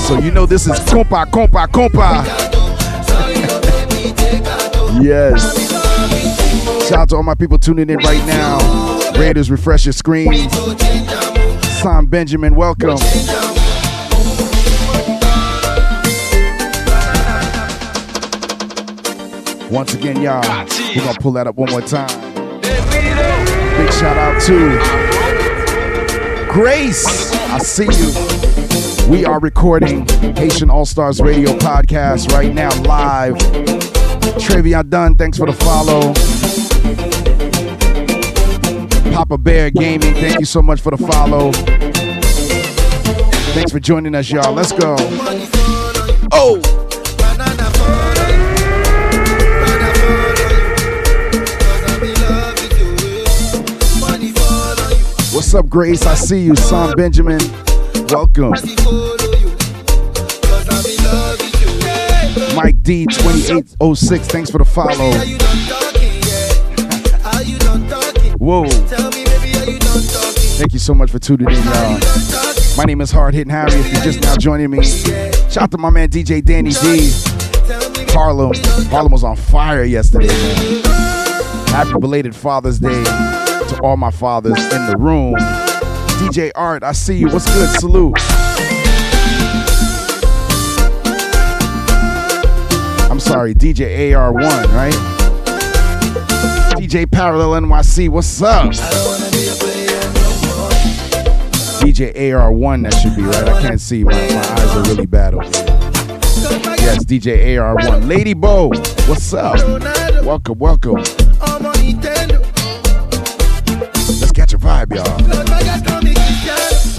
[0.07, 2.25] So you know this is compa, compa, compa.
[5.03, 6.89] yes.
[6.89, 8.57] Shout out to all my people tuning in right now.
[9.19, 10.51] Raiders, refresh your screens.
[11.85, 12.97] Sam Benjamin, welcome.
[19.69, 20.41] Once again, y'all,
[20.95, 22.09] we're gonna pull that up one more time.
[22.61, 24.79] Big shout out to
[26.51, 27.05] Grace.
[27.51, 29.07] I see you.
[29.07, 33.35] We are recording Haitian All Stars Radio podcast right now, live.
[34.41, 36.34] Travion Dunn, thanks for the follow.
[39.15, 41.53] Papa Bear Gaming, thank you so much for the follow.
[43.53, 44.51] Thanks for joining us, y'all.
[44.51, 44.97] Let's go.
[46.33, 46.59] Oh!
[55.33, 56.05] What's up, Grace?
[56.05, 57.39] I see you, Son Benjamin.
[58.09, 58.51] Welcome.
[62.53, 65.84] Mike D, 2806, thanks for the follow.
[68.45, 68.65] Whoa.
[70.59, 71.99] Thank you so much for tuning in, y'all.
[72.77, 73.71] My name is Hard Hitting Harry.
[73.71, 77.09] If you're just now joining me, shout out to my man DJ Danny D.
[78.13, 78.51] Harlem.
[78.91, 80.83] Harlem was on fire yesterday, man.
[81.69, 85.33] Happy belated Father's Day to all my fathers in the room.
[86.19, 87.29] DJ Art, I see you.
[87.29, 87.79] What's good?
[87.79, 88.13] Salute.
[93.09, 95.14] I'm sorry, DJ AR1, right?
[96.75, 98.71] DJ Parallel NYC, what's up?
[101.81, 103.47] DJ AR1, that should be right.
[103.47, 104.03] I can't see.
[104.03, 105.51] My, my eyes are really bad over here.
[106.83, 108.07] Yes, DJ AR1.
[108.09, 108.67] Lady Bo,
[109.07, 109.55] what's up?
[110.25, 110.95] Welcome, welcome.
[114.19, 115.17] Let's catch a vibe, y'all.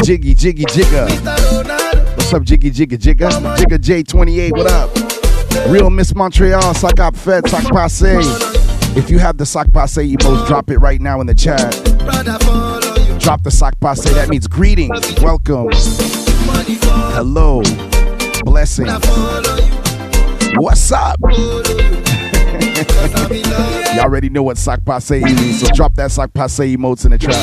[0.05, 2.16] Jiggy, jiggy, jigga.
[2.16, 3.28] What's up, Jiggy, jigga, jigga?
[3.57, 4.90] Jigga J28, what up?
[5.69, 8.56] Real Miss Montreal, Sac Fed, Sac Passe.
[8.97, 11.70] If you have the Sac Passe emotes, drop it right now in the chat.
[13.20, 15.68] Drop the Sac Passe, that means greetings, welcome,
[17.12, 17.60] hello,
[18.44, 18.89] blessings.
[20.56, 21.18] What's up?
[23.94, 27.18] Y'all already know what Sac Passe means, so drop that Sac Passe emotes in the
[27.18, 27.36] chat.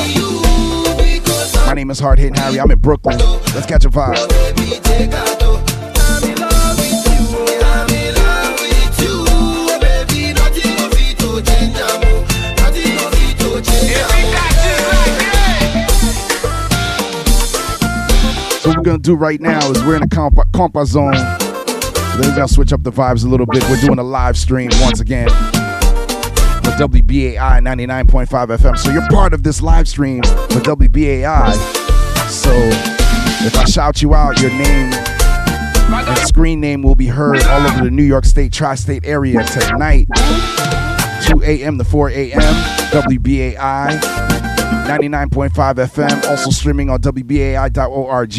[1.68, 3.18] My name is Hard Hitting Harry, I'm in Brooklyn.
[3.54, 5.33] Let's catch a vibe.
[18.84, 21.12] Gonna do right now is we're in a compa, zone.
[21.12, 23.62] Then we're gonna switch up the vibes a little bit.
[23.68, 25.28] We're doing a live stream once again
[26.74, 28.76] WBAI 99.5 FM.
[28.76, 31.52] So you're part of this live stream for WBAI.
[32.28, 32.50] So
[33.46, 37.84] if I shout you out, your name and screen name will be heard all over
[37.84, 40.08] the New York State tri-state area tonight.
[41.26, 41.78] 2 a.m.
[41.78, 42.40] to 4 a.m.
[42.90, 44.53] WBAI
[44.84, 48.30] 99.5 FM, also streaming on WBAI.org.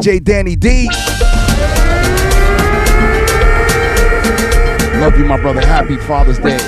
[0.00, 0.88] DJ Danny D.
[5.00, 5.60] Love you, my brother.
[5.60, 6.58] Happy Father's Day.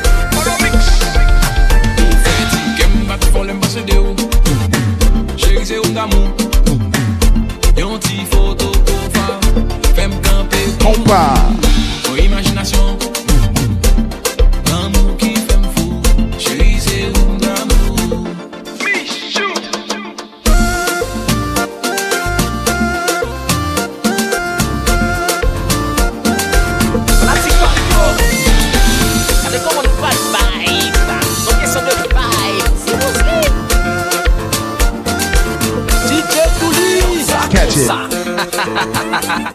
[5.37, 5.65] Chérie,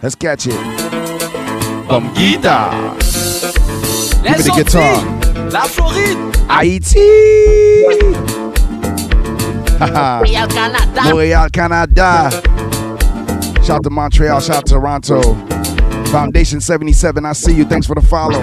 [0.01, 0.53] Let's catch it.
[1.87, 2.71] Bamguita.
[4.23, 5.49] Give me the guitar.
[5.49, 7.83] La Floride Haiti.
[9.79, 11.01] Montréal, Canada.
[11.03, 12.29] Montreal, Canada.
[13.63, 15.21] Shout out to Montreal, shout out to Toronto.
[16.11, 17.65] Foundation 77, I see you.
[17.65, 18.39] Thanks for the follow.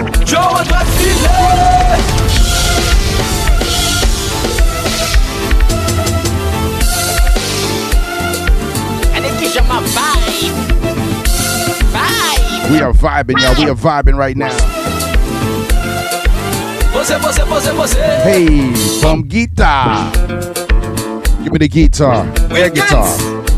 [12.71, 13.55] We are vibing, y'all.
[13.63, 14.49] We are vibing right now.
[18.23, 20.11] Hey, from guitar.
[21.43, 22.25] Give me the guitar.
[22.49, 23.07] Air guitar.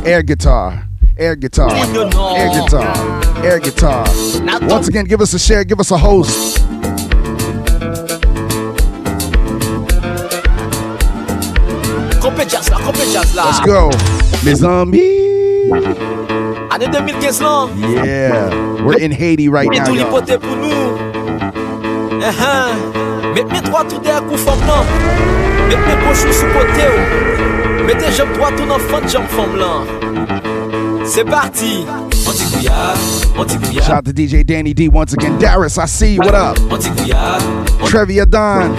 [0.05, 0.83] Air guitar.
[1.17, 1.71] Air guitar.
[1.71, 3.45] Air guitar.
[3.45, 4.05] Air guitar.
[4.67, 6.59] Once again, give us a share, give us a host.
[12.19, 13.45] Compé jazz là, compé jazz là.
[13.45, 13.89] Let's go.
[14.43, 16.36] Les amis.
[16.77, 17.67] Année 2015 là.
[18.05, 18.49] Yeah.
[18.83, 20.05] We're in Haiti right Et now, tout y'all.
[20.05, 20.69] l'hypothèque pour nous.
[22.21, 23.33] Uh-huh.
[23.33, 24.83] Mets mes trois tout derrière coup femme là.
[25.69, 26.83] Mets mes pochons sous côté.
[26.85, 27.83] oh.
[27.83, 31.03] Mets tes jambes droites tout dans fond de jambe femme là.
[31.03, 31.83] C'est parti.
[32.27, 32.95] Antigouillard,
[33.39, 33.83] Antigouillard.
[33.83, 35.35] Shout out to DJ Danny D once again.
[35.39, 36.21] Darius, I see you.
[36.21, 36.57] What up?
[37.85, 38.75] Trevia Don.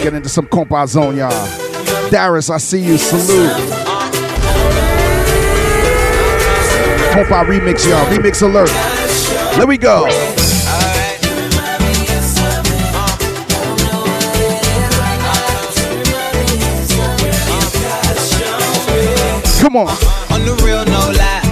[0.00, 1.28] Let's get into some compa zone, y'all.
[2.08, 2.96] Darius, I see you.
[2.96, 3.50] Salute.
[7.12, 8.06] Compa remix, y'all.
[8.06, 8.70] Remix alert.
[9.58, 10.08] Let we go.
[19.60, 19.88] Come on.
[20.32, 21.42] On the real, no lie.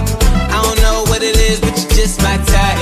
[0.49, 2.79] I don't know what it is, but you just my type.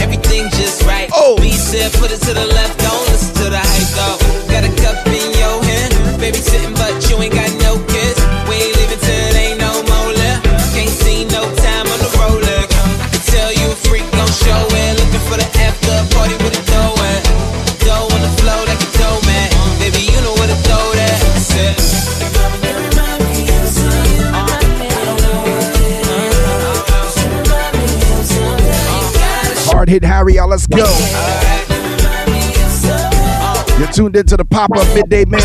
[0.00, 1.10] Everything just right.
[1.12, 1.36] Oh.
[1.36, 2.61] B said, put it to the left,
[29.92, 30.48] hit Harry, y'all.
[30.48, 30.78] Let's go.
[33.78, 35.44] You're tuned into the pop up midday mix.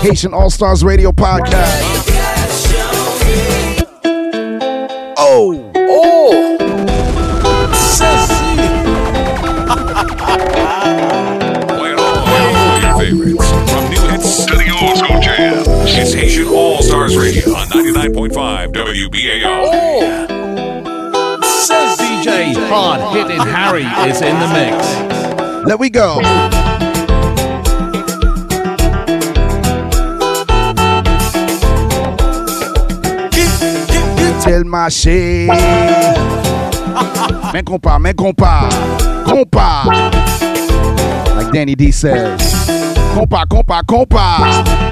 [0.00, 1.78] Haitian All Stars Radio Podcast.
[5.16, 5.70] Oh.
[5.76, 6.58] Oh.
[10.58, 13.48] All, play all your favorites.
[13.70, 15.68] From new hits to the old school jams.
[15.68, 20.28] It's Haitian All Stars Radio on 99.5 WBAI.
[22.70, 25.66] Hard Hitting Harry is in the mix.
[25.66, 26.20] Let we go.
[34.42, 35.48] Tell my shit.
[37.52, 38.70] Men compa, men compa.
[39.24, 39.84] Compa.
[41.36, 42.40] Like Danny D says.
[43.14, 44.87] Compa, compa, compa.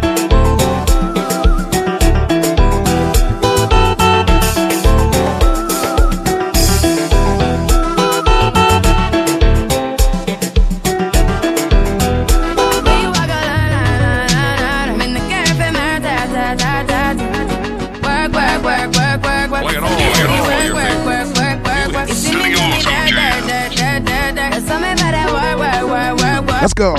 [26.66, 26.96] Let's go.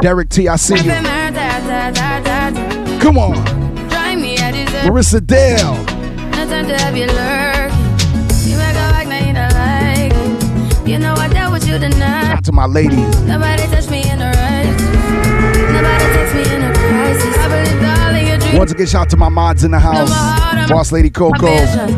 [0.00, 0.92] Derek T, I see you.
[3.02, 3.36] Come on.
[4.86, 5.76] Marissa Dale.
[11.78, 12.32] Tonight.
[12.32, 12.98] Out to my ladies.
[18.56, 20.08] Once again, shout out to my mods in the house.
[20.70, 21.46] Boss Lady Coco,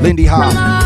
[0.01, 0.83] Lindy Hop.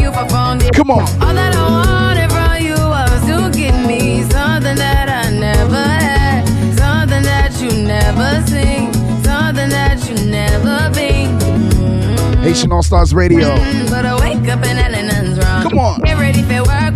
[0.00, 0.72] you foundation.
[0.74, 1.02] Come on.
[1.22, 6.46] All that I wanted from you was to give me something that I never had,
[6.78, 8.92] something that you never seen,
[9.22, 11.38] something that you never been.
[12.42, 13.54] Haitian All Stars Radio.
[13.56, 15.62] Mm, But I wake up and nothing's wrong.
[15.62, 16.00] Come on.
[16.00, 16.87] Get ready for work,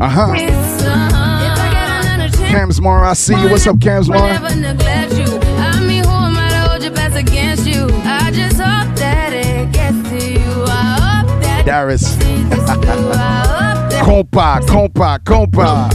[0.00, 0.36] I
[2.30, 4.20] get on Cam's more, I see you what's up, Cam Small.
[8.06, 10.64] I just hope that it gets to you.
[10.66, 12.16] I hope Darius.
[12.18, 12.20] I
[12.74, 15.88] hope that Compa, compa, compa.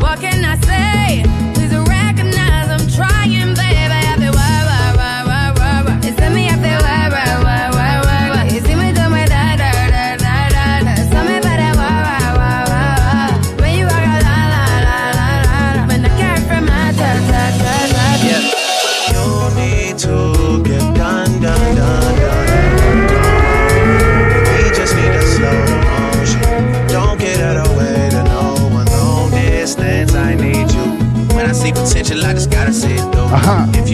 [0.00, 1.24] what can I say?
[1.54, 3.41] Please recognize I'm trying,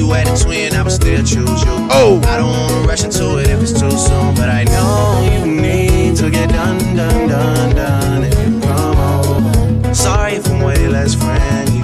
[0.09, 1.77] you had a twin, I would still choose you.
[1.91, 2.21] Oh.
[2.25, 6.17] I don't wanna rush into it if it's too soon, but I know you need
[6.17, 8.25] to get done, done, done, done.
[8.25, 11.81] If you come over, sorry if I'm way less friendly.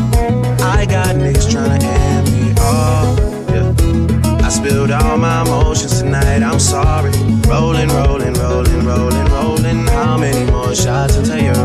[0.62, 3.18] I got niggas tryna end me off.
[3.52, 4.46] Yeah.
[4.46, 6.42] I spilled all my emotions tonight.
[6.42, 7.12] I'm sorry.
[7.46, 9.86] Rolling, rolling, rolling, rolling, rolling.
[9.88, 11.63] How many more shots until you're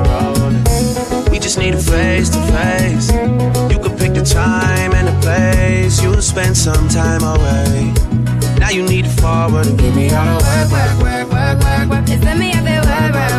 [6.76, 7.94] some time away.
[8.60, 11.90] Now you need to forward and give me all the work, work, work, work, work,
[11.90, 12.10] work.
[12.10, 13.34] It's me, da, da, da, da,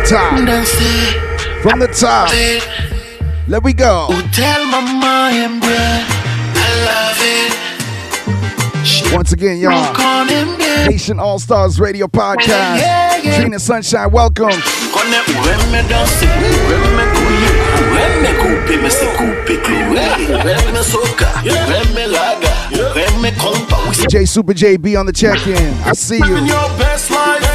[0.03, 1.61] From the top.
[1.61, 2.29] From the top.
[3.47, 4.09] Let we go.
[4.33, 6.05] Tell mama and bread.
[6.55, 9.13] I love it.
[9.15, 9.93] Once again, y'all.
[10.83, 12.81] Haitian All Stars Radio Podcast.
[13.37, 14.49] Trina Sunshine, welcome.
[14.91, 17.49] Kone ureme danse, ureme kuye,
[17.79, 23.77] ureme kupe, me se kupe kluwe, ureme soka, ureme laga, ureme kompa.
[23.89, 25.73] We J Super JB on the check-in.
[25.85, 26.37] I see you.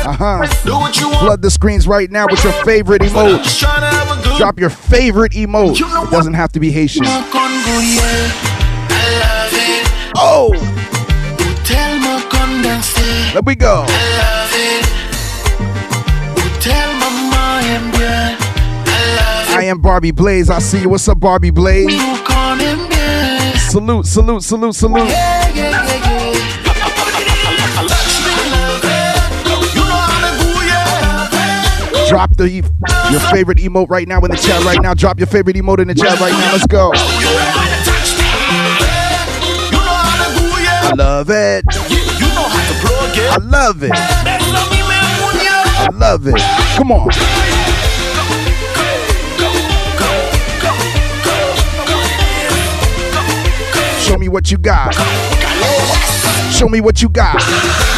[0.09, 0.47] Uh-huh.
[0.65, 1.21] Do what you want.
[1.21, 3.43] Flood the screens right now with your favorite emote.
[3.43, 5.73] Just tryna have a good Drop your favorite emote.
[5.79, 7.05] It doesn't have to be Haitian.
[7.07, 7.21] I
[9.21, 10.13] love it.
[10.17, 10.79] Oh,
[12.69, 13.85] me let we go.
[13.87, 14.85] I love it.
[16.61, 18.37] Tell mama and bread.
[19.51, 20.51] I am Barbie Blaze.
[20.51, 20.89] I see you.
[20.89, 21.93] What's up, Barbie Blaze?
[21.93, 22.25] you.
[22.25, 23.57] Con and bread.
[23.59, 26.08] Salute, salute, salute, salute.
[32.09, 34.95] Drop the your favorite emote right now in the chat right now.
[34.95, 36.53] Drop your favorite emote in the chat right now.
[36.53, 36.91] Let's go.
[40.81, 41.65] I love it.
[43.31, 43.93] I love it.
[45.81, 46.41] I love it.
[46.77, 47.11] Come on.
[54.01, 54.95] Show me what you got.
[56.55, 57.98] Show me what you got.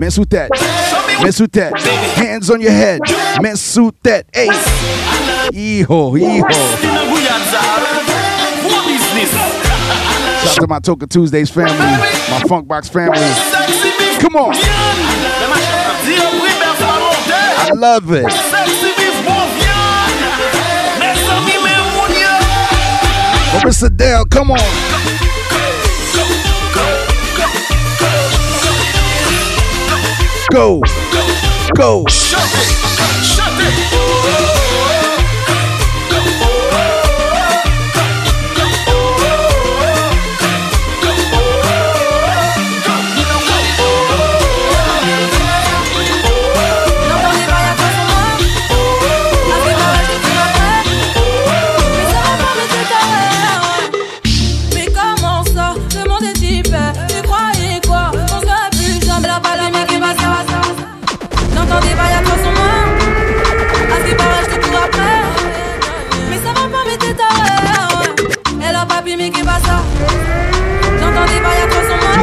[0.00, 0.50] Mess with that.
[1.22, 1.78] Mess with that.
[2.14, 3.00] Hands on your head.
[3.40, 4.26] Mess with that.
[4.32, 4.48] Hey.
[5.52, 6.48] Hijo, hijo.
[10.38, 13.18] Shout out to my Toka Tuesdays family, my Funk Box family.
[14.20, 14.54] Come on.
[17.60, 18.24] I love it.
[23.52, 24.87] Marissa Dell, come on.
[30.50, 30.80] Go.
[31.76, 32.04] Go.
[34.24, 34.57] Mais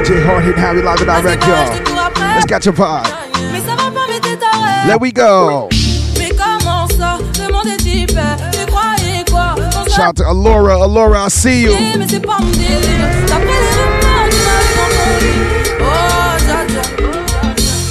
[0.06, 1.66] DJ Hard Hit Harry live and direct, y'all.
[2.36, 3.08] Let's catch a vibe.
[3.52, 4.88] Mais ça va pas, mais t'es taré.
[4.88, 5.68] Let we go.
[6.20, 8.38] Mais comment ça Le monde est hyper.
[8.52, 10.76] Tu croyais quoi On Shout out to Alora.
[10.84, 11.72] Alora, I see you.
[11.72, 13.10] s'appelait, mais c'est pas mon délire.
[13.26, 15.42] D'après les rumeurs, tu m'as eu dans ton lit.
[15.82, 16.84] Oh, dja dja.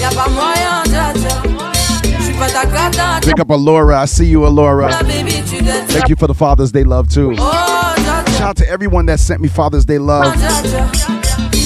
[0.00, 1.34] Y'a pas moyen, dja dja.
[2.20, 4.04] J'suis pas ta cata, dja Pick up Alora.
[4.04, 4.88] I see you, Alora.
[4.88, 5.02] dja.
[5.02, 7.34] Baby, tu dettes Thank you for the Father's Day love, too.
[7.40, 7.94] Oh.
[8.38, 10.32] Shout out to everyone that sent me Father's Day love.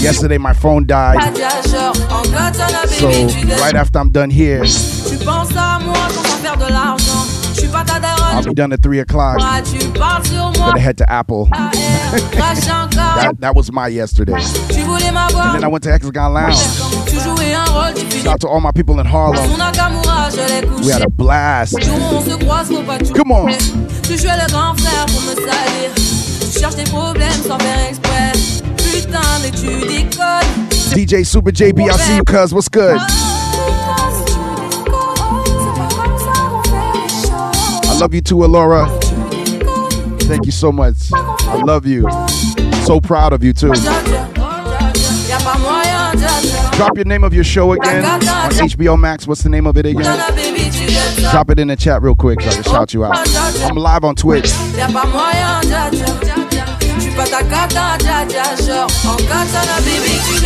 [0.09, 1.37] Yesterday, my phone died.
[1.37, 3.09] So,
[3.61, 4.63] right after I'm done here,
[8.31, 9.37] I'll be done at 3 o'clock.
[9.39, 11.51] Gonna head to Apple.
[13.19, 14.33] That, that was my yesterday.
[14.33, 16.57] And then I went to Hexagon Lounge.
[16.57, 19.45] Shout out to all my people in Harlem.
[20.83, 21.77] We had a blast.
[23.15, 23.49] Come on.
[24.05, 25.91] Tu le grand frère pour me salir.
[25.95, 28.58] Tu cherches des problèmes sans faire exprès.
[29.01, 30.66] Putain, mais tu déconnes.
[30.95, 32.53] DJ Super JB, I see you, cuz.
[32.53, 32.99] What's good?
[37.85, 38.89] I love you too, Alora.
[40.23, 40.97] Thank you so much.
[41.12, 42.09] I love you.
[42.85, 43.69] So proud of you too.
[43.69, 46.77] Y'a pas moyen, dja dja.
[46.77, 49.27] Drop your name of your show again on HBO Max.
[49.27, 50.03] What's the name of it again?
[50.03, 51.31] Donna, baby, tu dettes ça.
[51.33, 53.16] Drop it in the chat real quick so I can shout you out.
[53.62, 54.51] I'm live on Twitch.
[57.01, 57.99] Y'a pas ta cata.
[58.65, 60.39] Genre, en katana, baby, tu.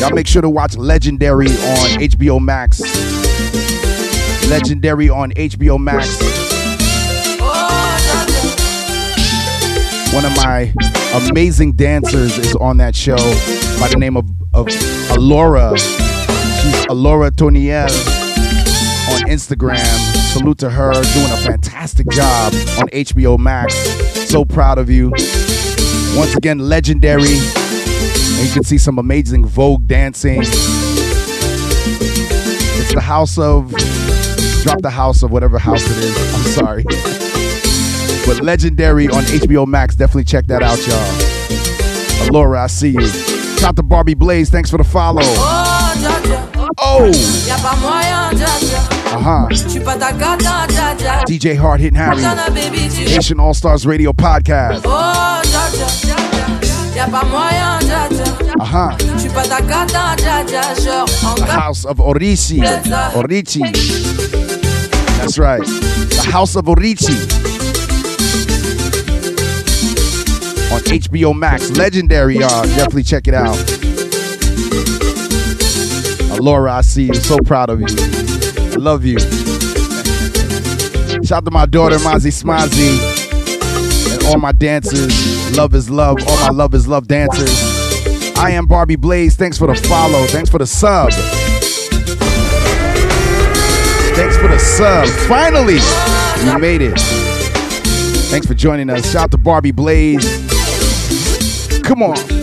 [0.00, 2.80] Y'all make sure to watch Legendary on HBO Max.
[4.50, 6.43] Legendary on HBO Max.
[10.14, 10.72] One of my
[11.28, 13.16] amazing dancers is on that show
[13.80, 14.24] by the name of,
[14.54, 14.68] of
[15.10, 15.76] Alora.
[15.76, 17.90] She's Alora Toniel
[19.10, 19.84] on Instagram.
[20.32, 23.74] Salute to her, doing a fantastic job on HBO Max.
[24.28, 25.10] So proud of you.
[26.16, 27.24] Once again, legendary.
[27.26, 30.42] And you can see some amazing Vogue dancing.
[30.42, 30.54] It's
[32.94, 33.74] the house of,
[34.62, 36.16] drop the house of whatever house it is.
[36.34, 36.84] I'm sorry.
[38.26, 39.94] But legendary on HBO Max.
[39.94, 42.30] Definitely check that out, y'all.
[42.32, 43.06] Laura, I see you.
[43.06, 44.50] Shout out to Barbie Blaze.
[44.50, 45.20] Thanks for the follow.
[45.24, 45.84] Oh.
[46.78, 47.06] Oh.
[47.46, 48.78] Y'a pas moyen, dja dja.
[49.14, 49.46] Uh huh.
[49.50, 51.24] J'suis pas ta cata, dja dja.
[51.26, 52.20] DJ Hard Hitting Harry.
[52.20, 54.84] Donna, baby, tu dettes Nation All Stars Radio Podcast.
[54.86, 56.16] Oh, dja dja.
[56.96, 58.24] Y'a pas moyen, dja dja.
[58.58, 58.96] Uh huh.
[59.16, 60.74] J'suis pas ta cata, dja dja.
[60.80, 62.60] Genre, en The house of Orici.
[63.14, 63.60] Orici.
[65.18, 65.62] That's right.
[65.64, 67.43] The house of Orici.
[70.74, 71.70] On HBO Max.
[71.70, 72.64] Legendary, y'all.
[72.64, 73.54] Definitely check it out.
[76.40, 77.14] Laura, I see you.
[77.14, 77.86] So proud of you.
[77.88, 79.20] I love you.
[81.22, 82.98] Shout out to my daughter, Mazi Smazi.
[84.14, 85.56] And all my dancers.
[85.56, 86.18] Love is love.
[86.26, 88.36] All my love is love dancers.
[88.36, 89.36] I am Barbie Blaze.
[89.36, 90.26] Thanks for the follow.
[90.26, 91.12] Thanks for the sub.
[94.16, 95.06] Thanks for the sub.
[95.28, 95.78] Finally,
[96.52, 96.98] we made it.
[98.28, 99.12] Thanks for joining us.
[99.12, 100.53] Shout out to Barbie Blaze.
[101.88, 102.34] You want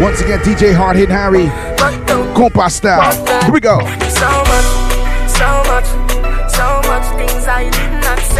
[0.00, 1.46] Once again, DJ Hard Hit Harry.
[2.34, 3.42] Compa style.
[3.42, 3.78] Here we go.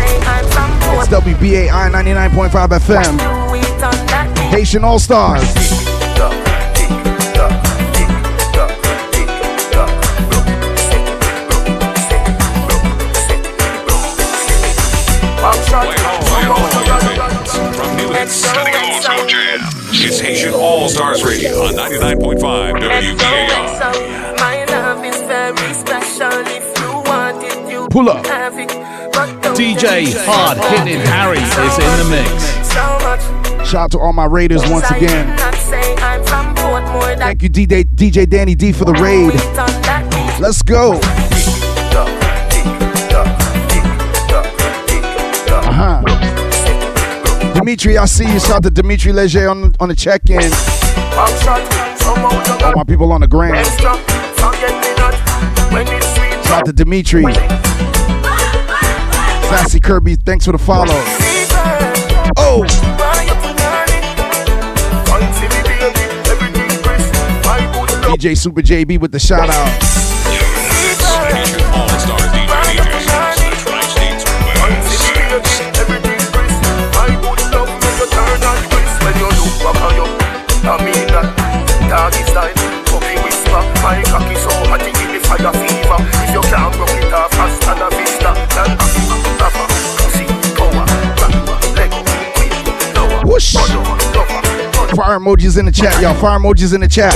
[0.00, 3.18] It's WBAI 99.5 FM.
[3.18, 4.58] Do it on that beat.
[4.58, 5.44] Haitian All Stars.
[16.58, 19.26] From new hits to the old school.
[19.90, 24.38] It's Haitian All Stars Radio on 99.5 WBAI.
[24.38, 26.32] My love is very special.
[26.46, 28.24] If you want it, you Pull up.
[29.78, 33.70] DJ Hard Hitting Harry is in the mix.
[33.70, 35.28] Shout out to all my Raiders once again.
[35.28, 37.16] did not say I'm from Portmore.
[37.16, 39.34] That Thank you, DJ, DJ Danny D, for the raid.
[39.36, 40.42] it on that beat.
[40.42, 40.94] Let's go.
[45.54, 47.54] Uh huh.
[47.54, 48.40] Dimitri, I see you.
[48.40, 50.50] Shout out to Dimitri Leger on, on the check in.
[52.64, 53.54] All my people on the gram.
[56.44, 57.22] Shout out to Dimitri.
[59.48, 60.86] Sassy Kirby, thanks for the follow.
[62.36, 62.64] Oh.
[68.12, 70.07] DJ Super JB with the shout out.
[94.98, 96.12] Fire emojis in the chat, y'all.
[96.12, 97.14] Fire emojis in the chat.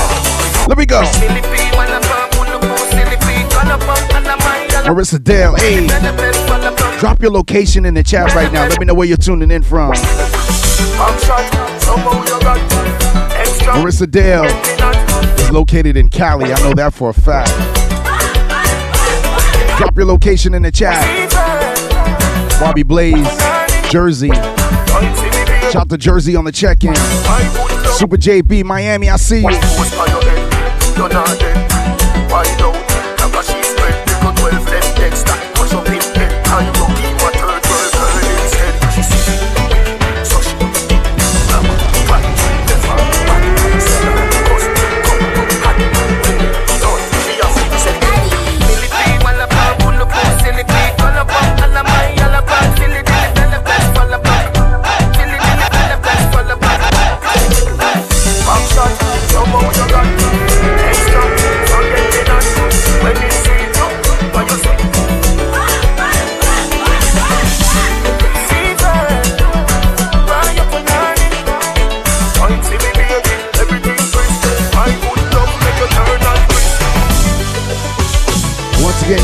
[0.69, 1.03] Let me go.
[4.87, 5.89] Marissa Dale, hey.
[7.01, 8.69] Drop your location in the chat right now.
[8.69, 9.91] Let me know where you're tuning in from.
[13.75, 14.45] Marissa Dale
[15.41, 16.53] is located in Cali.
[16.53, 17.51] I know that for a fact.
[19.79, 21.03] Drop your location in the chat.
[22.61, 23.27] Bobby Blaze,
[23.91, 24.31] Jersey.
[25.73, 26.93] Shout to Jersey on the check-in.
[27.93, 29.49] Super JB, Miami, I see you.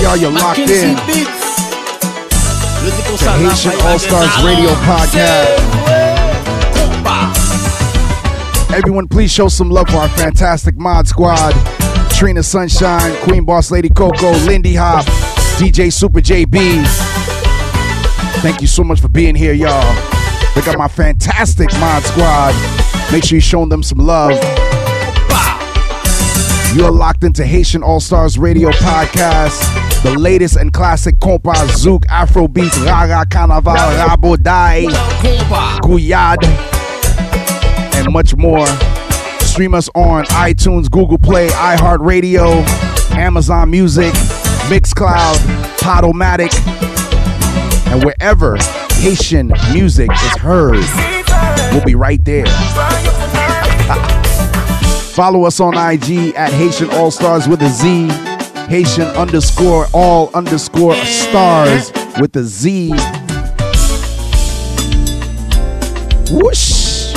[0.09, 0.97] Y'all, you're locked in.
[0.97, 1.21] The
[3.39, 5.59] Haitian All Stars Radio Podcast.
[8.75, 11.55] Everyone, please show some love for our fantastic mod squad.
[12.11, 15.05] Trina Sunshine, Queen Boss Lady Coco, Lindy Hop,
[15.59, 16.85] DJ Super JB.
[18.41, 19.95] Thank you so much for being here, y'all.
[20.55, 22.55] They got my fantastic mod squad.
[23.13, 24.33] Make sure you're showing them some love.
[26.75, 32.05] You are locked into Haitian All Stars Radio Podcast, the latest and classic compa, zouk,
[32.07, 34.87] afrobeat, raga, carnaval, raboday,
[35.81, 36.45] gouyad,
[37.95, 38.67] and much more.
[39.41, 42.65] Stream us on iTunes, Google Play, iHeartRadio,
[43.17, 44.13] Amazon Music,
[44.69, 45.37] Mixcloud,
[45.79, 46.55] Podomatic,
[47.89, 48.57] and wherever
[48.93, 50.85] Haitian music is heard,
[51.73, 52.47] we'll be right there.
[55.15, 58.28] Follow us on IG at Haitian All Stars with a Z.
[58.69, 61.91] Haitian underscore all underscore stars
[62.21, 62.91] with a Z.
[66.31, 67.15] Whoosh.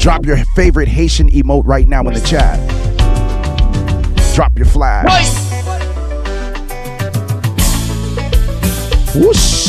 [0.00, 2.56] Drop your favorite Haitian emote right now in the chat.
[4.36, 5.06] Drop your flag.
[9.16, 9.61] Whoosh.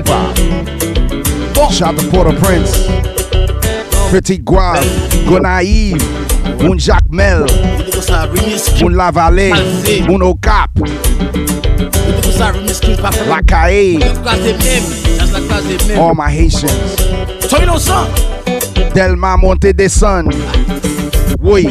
[0.00, 0.34] Compa.
[1.70, 2.88] Shout to Port-au-Prince.
[4.10, 4.84] Petit Guave,
[5.26, 6.02] Gonaïve,
[6.60, 7.44] Moun Jacmel,
[8.80, 9.52] Moun La Vallée,
[10.08, 10.70] Moun Okap,
[13.28, 14.00] La Caille,
[15.96, 16.96] all my Haitians.
[18.94, 20.28] Delma Monte de Son.
[21.40, 21.68] Oui.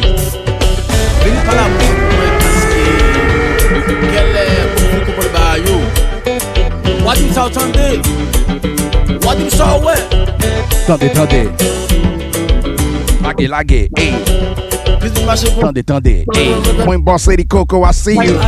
[7.10, 8.00] Wadi msa otande
[9.26, 9.94] Wadi msa owe
[10.86, 11.48] Tendez, tendez.
[13.22, 13.90] Lage, lage.
[13.96, 14.12] Hey.
[15.60, 16.24] Tendez, tendez.
[16.34, 16.54] Hey.
[16.84, 18.38] Point Boss Lady Coco, I see you.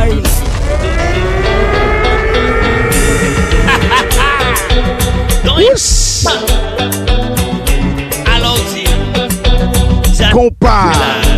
[5.45, 6.25] Whoosh.
[8.33, 8.87] Allons-y
[10.31, 10.91] Compa.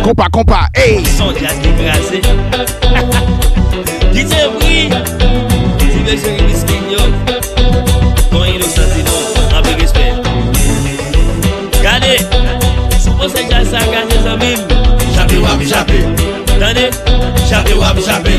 [0.04, 0.68] Compa, compa.
[0.74, 1.04] Hey.
[1.04, 2.20] Son jazz dégrasé
[4.12, 4.90] Dites oui
[5.78, 6.85] Dites
[8.36, 10.14] maconheiro assassinou a Big Spain.
[11.82, 12.18] Cadê?
[13.18, 14.66] Você já saca a amigos?
[15.14, 16.00] Já viu a Bijabê?
[16.58, 16.90] Cadê?
[17.48, 18.38] Já viu a Bijabê?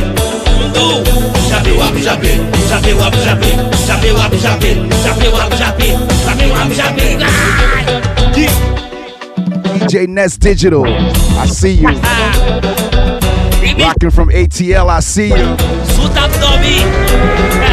[0.61, 1.03] Mudou!
[1.49, 2.39] Já viu a Bijabê?
[2.69, 3.47] Já viu a Bijabê?
[3.87, 4.75] Já viu a Bijabê?
[5.03, 5.97] Já viu a Bijabê?
[6.25, 7.17] Já viu a Bijabê?
[7.23, 7.37] Ah!
[9.79, 11.89] DJ Nest Digital, I see you.
[12.03, 12.33] Ah!
[13.79, 15.57] Rocking from ATL, I see you.
[15.95, 17.66] Suta Tommy.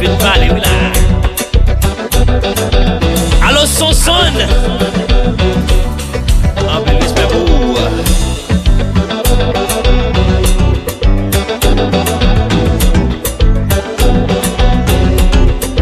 [0.00, 0.68] fin pale wila
[3.48, 4.12] Alo son son
[6.56, 7.76] ah, Ambe lispe pou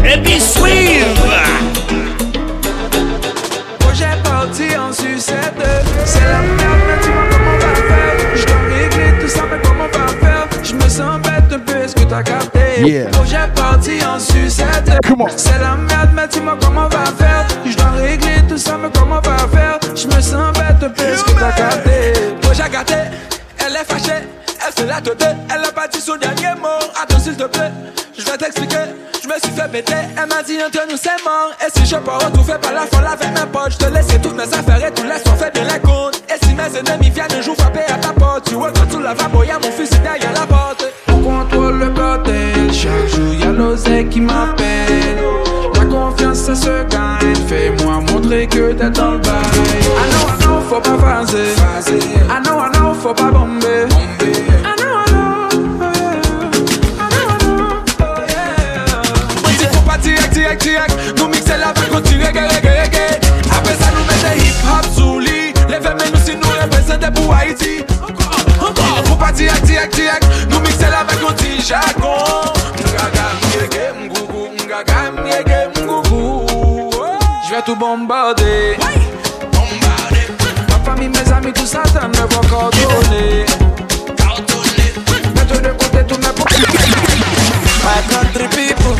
[0.03, 1.19] Epi suiv
[3.79, 5.65] Projet parti en sucette.
[6.05, 8.15] C'est la merde mais tu vois comment on va faire.
[8.35, 10.47] Je dois régler tout ça mais comment on va faire?
[10.63, 12.59] Je me sens bête un peu est-ce que t'as capté.
[12.81, 13.09] Yeah.
[15.35, 17.47] C'est la merde, mais dis-moi comment on va faire.
[17.65, 19.79] Je dois régler tout ça, mais comment on va faire?
[19.95, 22.13] Je me sens bête, parce que t'as gâté.
[22.43, 22.95] Oh, j'ai gâté,
[23.65, 24.23] elle est fâchée.
[24.65, 25.23] Elle fait la tête,
[25.53, 26.67] elle a pas dit son dernier mot.
[27.01, 27.71] Attends, s'il te plaît,
[28.17, 28.85] je vais t'expliquer.
[29.21, 31.51] Je me suis fait péter, elle m'a dit entre nous c'est mort.
[31.61, 34.35] Et si je peux retrouver par la folle avec mes potes, je te laisse toutes
[34.35, 36.23] mes affaires et tout laisse, on fait bien les comptes.
[36.29, 39.01] Et si mes ennemis viennent un jour frapper à ta porte, tu vois quand tu
[39.01, 40.18] la vas, mon fusil derrière
[71.69, 71.75] Je
[77.53, 78.75] vais tout bombarder.
[80.67, 81.83] Ma famille, mes amis, tout ça,
[82.49, 83.45] coordonner
[85.35, 86.03] Mettre de côté
[87.83, 88.95] My country people.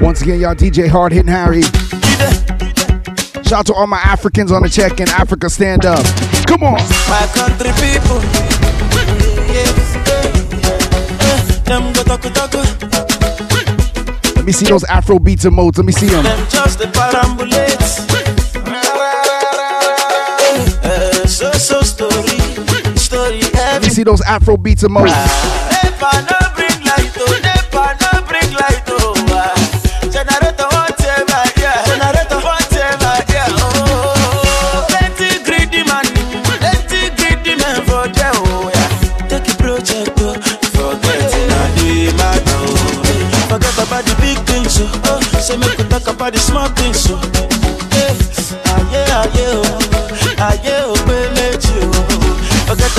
[0.00, 1.64] Once again, y'all, DJ Hard Hitting Harry.
[3.44, 6.29] Shout out to all my Africans on the check in Africa Stand Up.
[6.50, 6.80] Come on.
[7.08, 8.18] My country people.
[11.62, 12.52] Them go talk talk.
[14.34, 15.78] Let me see those Afro beats and modes.
[15.78, 16.24] Let me see them.
[16.24, 18.00] Them just the parambulates.
[20.82, 22.40] Eh, so so story,
[22.96, 25.12] story Let me see those Afro beats and modes.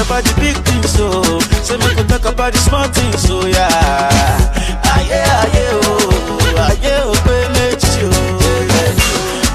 [0.05, 1.39] About the big things, oh.
[1.63, 3.67] Say make we talk about the small things, oh yeah.
[4.83, 8.11] Ah yeah, ah yeah, oh, ah yeah, oh, pay méjì, oh.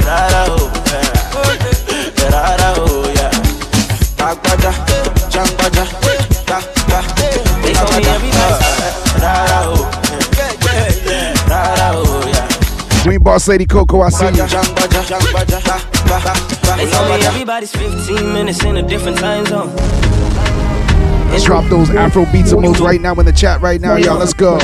[0.07, 2.31] Rara, oh, yeah.
[2.31, 3.31] Rara, oh, yeah.
[4.23, 4.73] Agbada,
[5.31, 5.85] jangbaja,
[6.47, 6.59] ta,
[6.89, 7.01] ta,
[7.63, 8.65] They call me everybody.
[9.23, 9.83] Rara, oh,
[10.39, 11.51] yeah.
[11.51, 13.03] Rara, oh, yeah.
[13.05, 14.47] Green Boss Lady Coco, I see you.
[14.47, 16.19] Jangbaja, jangbaja, ta, ta,
[16.63, 19.71] ta, They told me everybody's 15 minutes in a different time zone.
[21.37, 24.17] Let's drop those Afro beats and modes right now in the chat right now, y'all.
[24.19, 24.59] Let's go.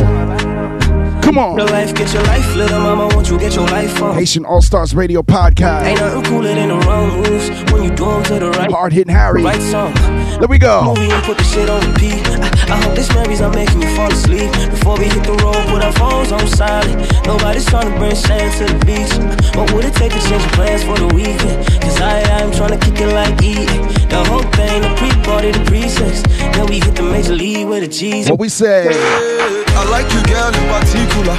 [1.21, 1.59] Come on.
[1.59, 4.15] Life, get your life, little mama, won't you get your life on?
[4.15, 6.01] Haitian All Stars Radio Ain't Podcast.
[6.01, 8.71] nothing cooler than the wrong moves when you do 'em to the right.
[8.71, 9.43] Hard hitting Harry.
[9.43, 9.93] Right song.
[10.39, 10.83] There we go.
[10.85, 12.27] Movie and put the shit on repeat.
[12.27, 14.51] I, I hope this memories are making you fall asleep.
[14.71, 17.12] Before we hit the road, put our phones on silent.
[17.25, 19.13] Nobody's trying to bring sand to the beach.
[19.57, 21.67] What would it take to change plans for the weekend?
[21.81, 23.83] Cause I, I'm trying to kick it like eating.
[24.11, 26.23] The whole thing, the pre-party, the pre-sex.
[26.53, 28.29] Then we hit the major league with a G's.
[28.29, 28.89] What we say?
[28.91, 31.37] I like you, girl, in particular.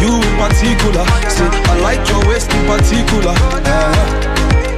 [0.00, 1.04] You in particular.
[1.28, 3.34] Say, I like your waist in particular.
[3.34, 3.60] Uh,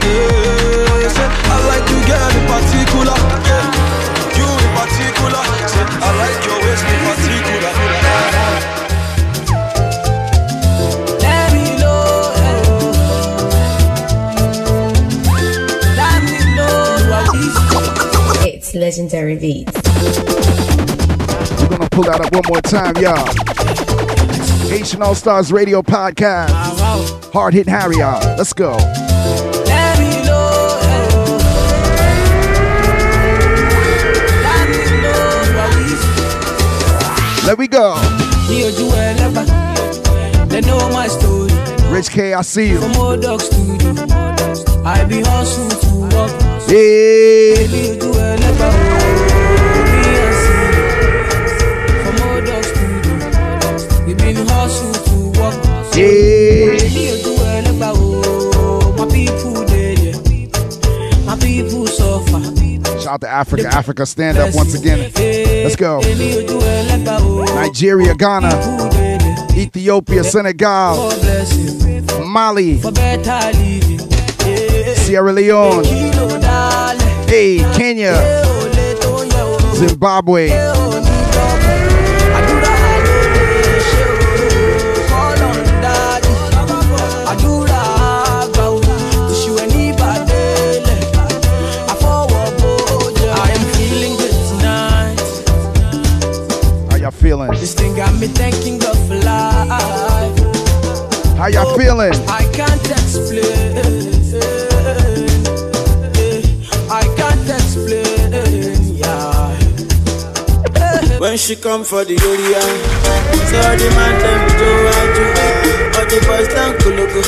[0.05, 1.09] yeah.
[1.09, 3.17] Say, I like you, girl, in particular.
[3.47, 4.37] Yeah.
[4.37, 5.43] You in particular.
[5.69, 7.84] Say, I like your waist in particular.
[18.85, 19.73] Legendary beats.
[21.59, 23.25] We're gonna pull that up one more time, y'all.
[24.69, 26.53] Haitian All Stars Radio Podcast.
[27.33, 28.21] Hard hitting Harry, y'all.
[28.37, 28.73] Let's go.
[28.73, 30.77] Let me know,
[34.45, 35.25] let me know
[35.57, 35.87] what we
[37.47, 37.95] Let we go.
[38.51, 39.45] Me or you ever.
[40.45, 41.51] They know my story.
[41.91, 42.81] Rich K, I see you.
[42.81, 43.95] From old dog studio.
[44.85, 46.44] I be hustle to work.
[46.67, 47.67] Yeah.
[47.69, 48.71] Me or you ever.
[49.91, 50.63] Me and see.
[52.03, 53.15] From old dog studio.
[54.07, 55.57] We been hustle to work.
[55.95, 56.75] Yeah.
[56.95, 57.33] Me or you
[57.69, 57.93] ever.
[58.97, 60.15] My people there.
[61.27, 62.41] My people suffer.
[63.01, 63.69] Shout out to Africa.
[63.69, 65.11] Africa, stand up once again.
[65.63, 66.01] Let's go.
[67.55, 68.49] Nigeria, Ghana,
[69.57, 71.13] Ethiopia, Senegal,
[72.27, 72.81] Mali,
[74.97, 75.85] Sierra Leone,
[77.27, 78.15] Hey, Kenya,
[79.75, 80.51] Zimbabwe.
[97.25, 97.51] feeling?
[97.53, 100.39] This thing got me thanking God for life.
[101.39, 102.13] How y'all feeling?
[102.29, 102.83] I can't
[111.35, 112.63] When she come for the area,
[113.51, 114.71] so all the man them do
[115.19, 115.27] do.
[115.99, 117.23] All the boys down kulugu.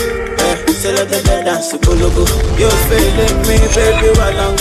[0.46, 2.22] Eh, so let them dance kulugu.
[2.54, 4.54] You feeling me, baby, while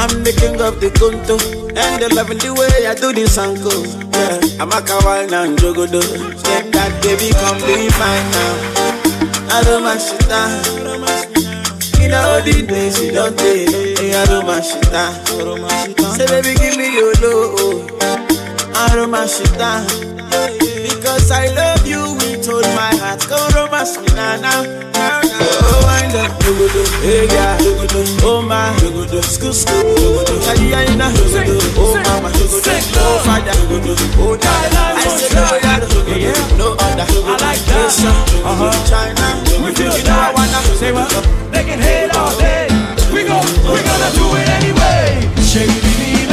[0.00, 1.36] I'm the king of the kunto,
[1.76, 3.84] and they loving the way I do this uncle.
[4.16, 6.00] Yeah, I'm a kawal now, jogodo.
[6.40, 9.52] Step that baby, come be mine now.
[9.52, 10.64] I don't mash it down.
[12.08, 14.88] All the days you don't take, hey, I don't mash it.
[16.16, 18.15] Say baby, give me your love.
[18.78, 19.86] I don't mash it down.
[20.84, 23.24] Because I love you with all my heart.
[23.28, 24.66] Go romance me now, now.
[24.96, 30.96] Oh, wind up, dogodo, hey yeah, dogodo, oh my, dogodo, school, school, dogodo, ayi ayi
[30.96, 34.96] na, dogodo, oh mama, dogodo, oh father, dogodo, oh dada.
[34.96, 37.92] I say no other, dogodo, no other, I like that.
[38.44, 38.72] Uh-huh.
[38.88, 41.08] China, you know I wanna say what?
[41.52, 42.68] They can hate all day.
[43.12, 43.40] We go,
[43.72, 45.20] we gonna do it anyway.
[45.44, 46.25] Shake senta,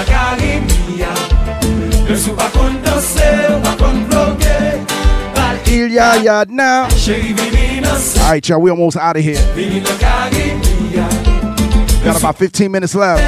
[0.00, 0.60] fina cari
[0.96, 1.08] mia.
[2.08, 4.36] Je suis pas content, c'est pas content.
[5.66, 6.88] Ilya ya now.
[6.96, 9.40] Shake divina senta, All right, y'all, we almost out of here.
[12.04, 13.22] Got about 15 minutes left.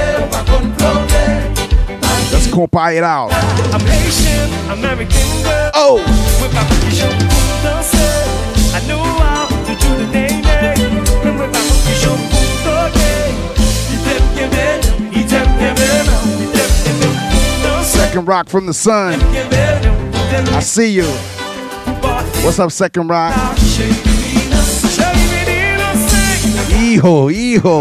[2.32, 3.30] Let's compile it out.
[3.72, 5.70] I'm Haitian, American.
[5.74, 6.00] Oh,
[18.12, 19.18] Second Rock from the Sun.
[19.22, 21.06] I see you.
[22.44, 23.32] What's up, Second Rock?
[26.68, 27.80] Hijo, hijo.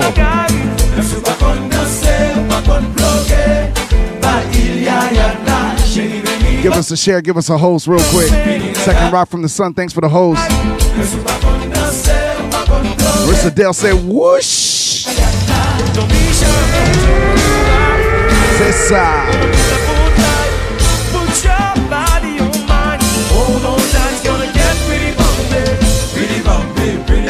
[6.62, 8.30] Give us a share, give us a host real quick.
[8.78, 10.40] Second Rock from the Sun, thanks for the host.
[13.28, 15.04] Marissa Dell said, whoosh.
[15.94, 16.10] Don't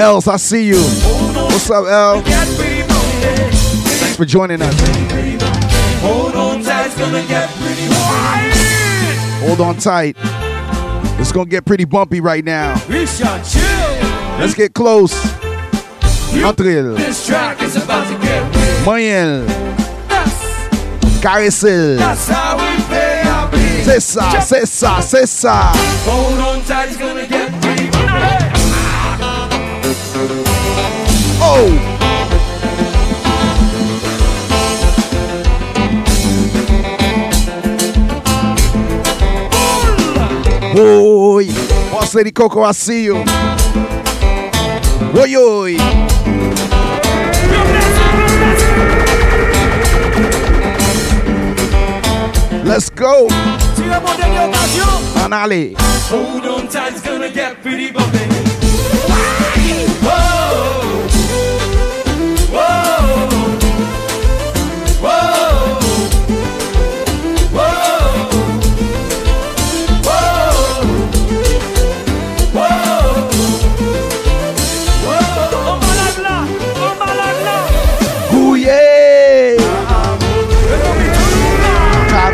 [0.01, 0.81] Els, I see you.
[0.81, 2.21] What's up, El?
[2.23, 4.75] Thanks for joining us.
[6.01, 7.87] Hold on tight, it's gonna get pretty.
[9.45, 10.17] Hold on tight.
[11.19, 12.81] It's gonna get pretty bumpy right now.
[12.89, 13.61] Richard, chill.
[14.39, 15.13] Let's get close.
[16.33, 18.85] Entre This track is about to get real.
[18.85, 19.45] Manuel,
[21.21, 21.97] Carecel.
[21.99, 23.61] That's how we pay our bills.
[24.01, 24.41] Ça,
[25.01, 25.71] c'est ça.
[26.05, 27.50] Hold on tight, it's gonna get
[31.53, 31.67] Oh!
[40.77, 41.47] Oi!
[41.91, 43.17] Boss Lady Coco, I see you.
[45.13, 45.75] Oi, oi!
[52.63, 53.27] Let's go!
[53.75, 54.87] Tire mon dernier occasion.
[55.25, 55.75] En allez!
[56.09, 58.50] Hold on tight, it's gonna get pretty bumpy.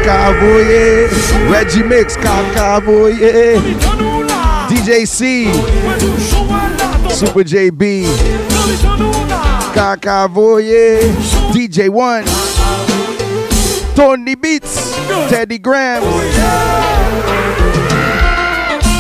[0.08, 3.60] Reggie Mix, Kakavoye!
[4.70, 5.52] DJ C!
[7.14, 8.06] Super JB!
[9.74, 11.12] Kakavoye!
[11.52, 12.24] DJ One!
[13.96, 14.96] Tony Beats!
[15.30, 16.04] Teddy Graham!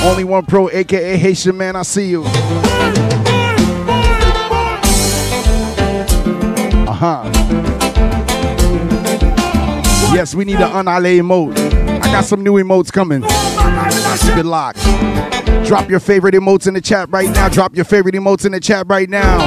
[0.03, 2.23] Only One Pro, aka Haitian Man, I see you.
[6.85, 7.36] Uh huh.
[10.13, 11.57] Yes, we need an unale emote.
[12.01, 13.21] I got some new emotes coming.
[13.21, 14.79] Keep it locked.
[15.67, 17.49] Drop your favorite emotes in the chat right now.
[17.49, 19.37] Drop your favorite emotes in the chat right now.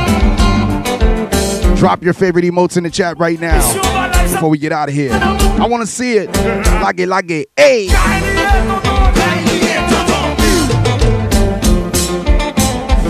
[1.76, 3.58] Drop your favorite emotes in the chat right now
[4.22, 5.12] before we get out of here.
[5.14, 6.28] I want to see it.
[6.82, 7.48] Like it, like it.
[7.56, 7.88] Hey!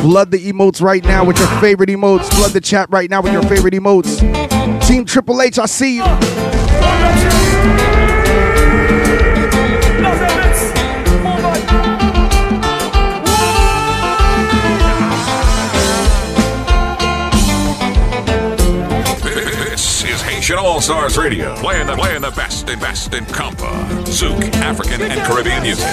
[0.01, 2.25] Flood the emotes right now with your favorite emotes.
[2.35, 4.21] Flood the chat right now with your favorite emotes.
[4.87, 6.05] Team Triple H, I see you.
[19.23, 23.71] This is Haitian All Stars Radio, playing the playing the best and best in compa,
[24.05, 25.87] Zouk, African, and Caribbean music.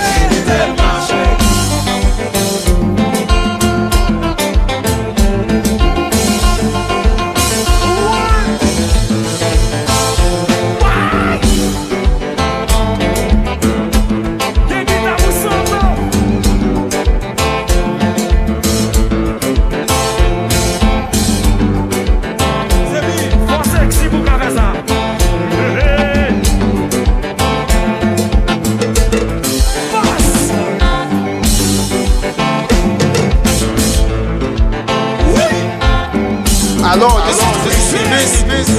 [37.16, 38.70] This is this.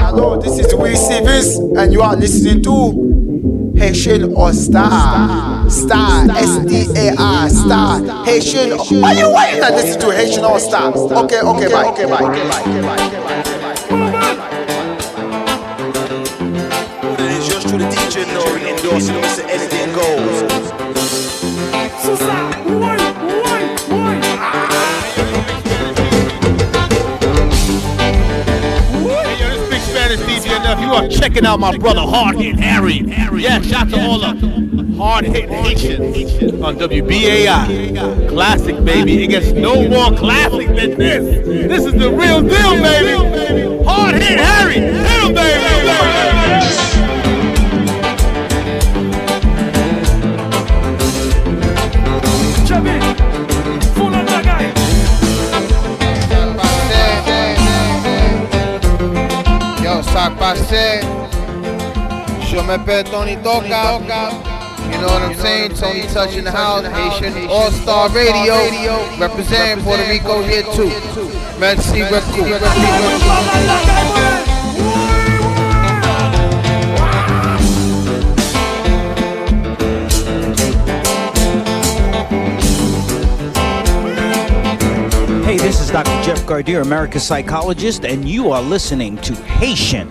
[0.00, 5.68] Hello, this is Will Stevens, and you are listening to Haitian or Star.
[5.70, 8.24] Star, S D A R, Star.
[8.24, 8.70] Haitian.
[9.00, 10.92] Why you why you not listen to Haitian or Star?
[10.96, 11.86] Okay, okay, bye.
[11.88, 12.22] Okay, bye.
[12.22, 12.62] Okay, bye.
[12.62, 12.98] Okay, bye.
[17.18, 19.44] It is yours truly, DJ Nori, endorsing Mr.
[19.48, 19.77] Anything
[30.98, 33.04] Are checking out my brother Hard Hit Harry.
[33.40, 38.28] Yeah, shout to all the Hard Hit Haitians on WBAI.
[38.28, 39.22] Classic, baby.
[39.22, 41.46] It gets no more classic than this.
[41.46, 43.84] This is the real deal, baby.
[43.84, 44.74] Hard Hit Harry.
[44.74, 46.27] Hit him, baby.
[62.58, 64.00] Je m'appelle Tony Toka.
[64.90, 65.74] You know what I'm saying?
[65.74, 66.84] Tony Touch in the house.
[66.86, 68.56] Haitian All Star Radio.
[69.16, 70.90] Representing Puerto Rico here too.
[71.60, 72.48] Merci beaucoup.
[85.44, 86.10] Hey, this is Dr.
[86.22, 90.10] Jeff Gardere, America's psychologist, and you are listening to Haitian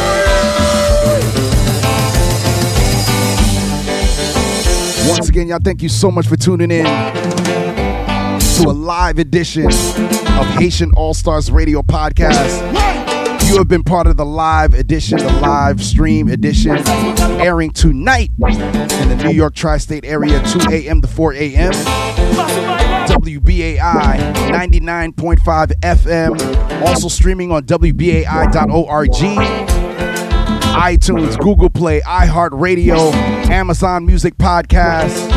[5.21, 10.47] Once again, y'all, thank you so much for tuning in to a live edition of
[10.57, 12.59] Haitian All Stars Radio Podcast.
[13.47, 16.75] You have been part of the live edition, the live stream edition,
[17.39, 21.03] airing tonight in the New York tri state area, 2 a.m.
[21.03, 21.71] to 4 a.m.
[23.05, 29.80] WBAI 99.5 FM, also streaming on WBAI.org
[30.71, 33.13] iTunes, Google Play, iHeartRadio,
[33.49, 35.29] Amazon Music Podcast,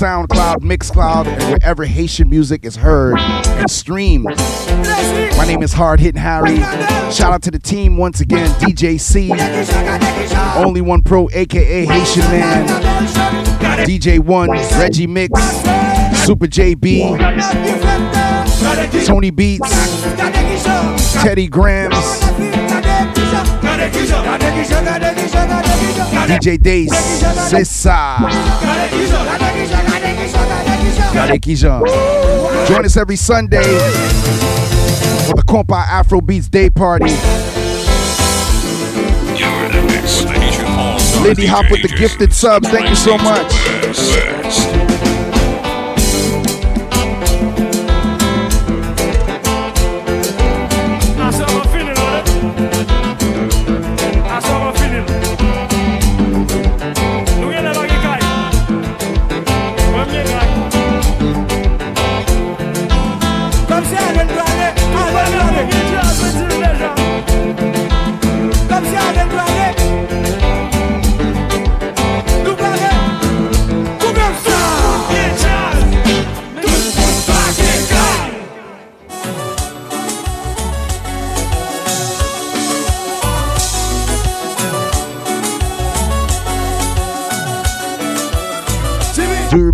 [0.00, 4.24] SoundCloud, Mixcloud, and wherever Haitian music is heard and streamed.
[5.36, 6.56] My name is Hard Hitting Harry.
[7.12, 9.30] Shout out to the team once again, DJ C,
[10.56, 12.66] Only One Pro, aka Haitian Man,
[13.86, 15.38] DJ One, Reggie Mix,
[16.24, 17.18] Super JB,
[19.06, 19.70] Tony Beats,
[21.22, 22.69] Teddy Grams.
[26.50, 28.16] DJ Sissa.
[31.12, 32.66] Gareki Jean.
[32.66, 33.62] Join us every Sunday
[35.26, 37.06] for the Compa Afro Beats Day Party.
[41.22, 42.68] Lindy Hop with the gifted subs.
[42.68, 44.39] Thank you so much.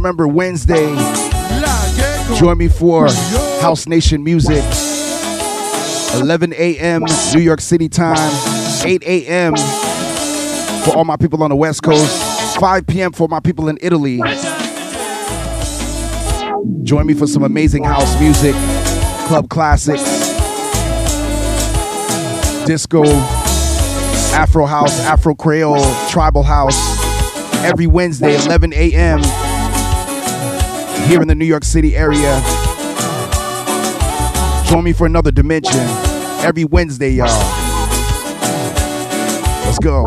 [0.07, 0.87] Remember Wednesday?
[2.37, 3.09] Join me for
[3.61, 4.63] House Nation Music.
[6.15, 7.03] 11 a.m.
[7.35, 8.17] New York City time.
[8.85, 9.57] 8 a.m.
[10.85, 12.57] for all my people on the West Coast.
[12.61, 13.11] 5 p.m.
[13.11, 14.21] for my people in Italy.
[16.85, 18.55] Join me for some amazing house music,
[19.27, 20.05] club classics,
[22.65, 23.03] disco,
[24.37, 26.77] Afro house, Afro Creole, tribal house.
[27.65, 29.21] Every Wednesday, 11 a.m.
[31.07, 32.41] here in the New York City area.
[34.67, 35.87] Join me for another dimension
[36.45, 37.27] every Wednesday, y'all.
[39.65, 40.07] Let's go.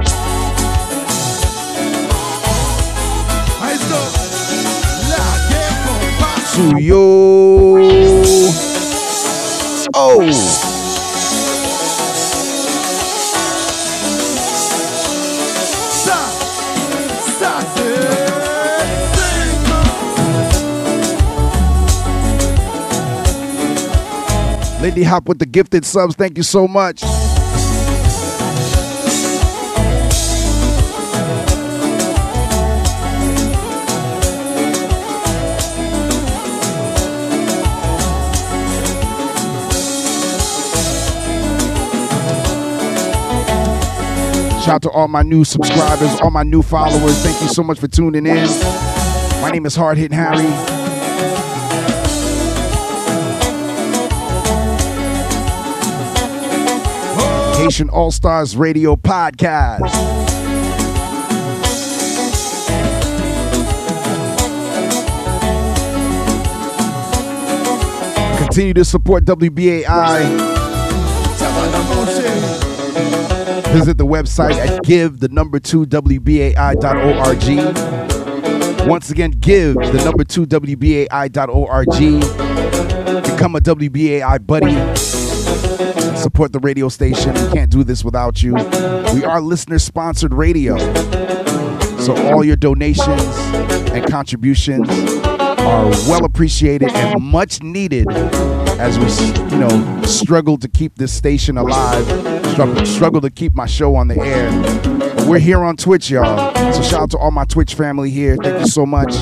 [6.59, 6.99] to you.
[9.93, 10.68] Oh.
[24.89, 26.15] Lindy Hop with the gifted subs.
[26.15, 27.01] Thank you so much.
[44.61, 47.15] Shout out to all my new subscribers, all my new followers.
[47.21, 48.47] Thank you so much for tuning in.
[49.43, 50.78] My name is Hard Hitting Harry.
[57.69, 59.77] Haitian All Stars Radio Podcast.
[68.39, 70.25] Continue to support WBAI.
[73.71, 76.49] Visit the website at give the number two WBAI.org.
[78.89, 81.85] Once again, give the number two WBAI.org.
[83.25, 84.98] Become a WBAI buddy.
[86.29, 87.33] Support the radio station.
[87.33, 88.53] We can't do this without you.
[88.53, 90.77] We are listener sponsored radio.
[91.97, 93.23] So all your donations
[93.89, 99.05] and contributions are well appreciated and much needed as we,
[99.51, 102.05] you know, struggle to keep this station alive,
[102.51, 104.51] struggle, struggle to keep my show on the air.
[105.15, 106.53] But we're here on Twitch, y'all.
[106.73, 108.37] So shout out to all my Twitch family here.
[108.39, 109.15] Thank you so much.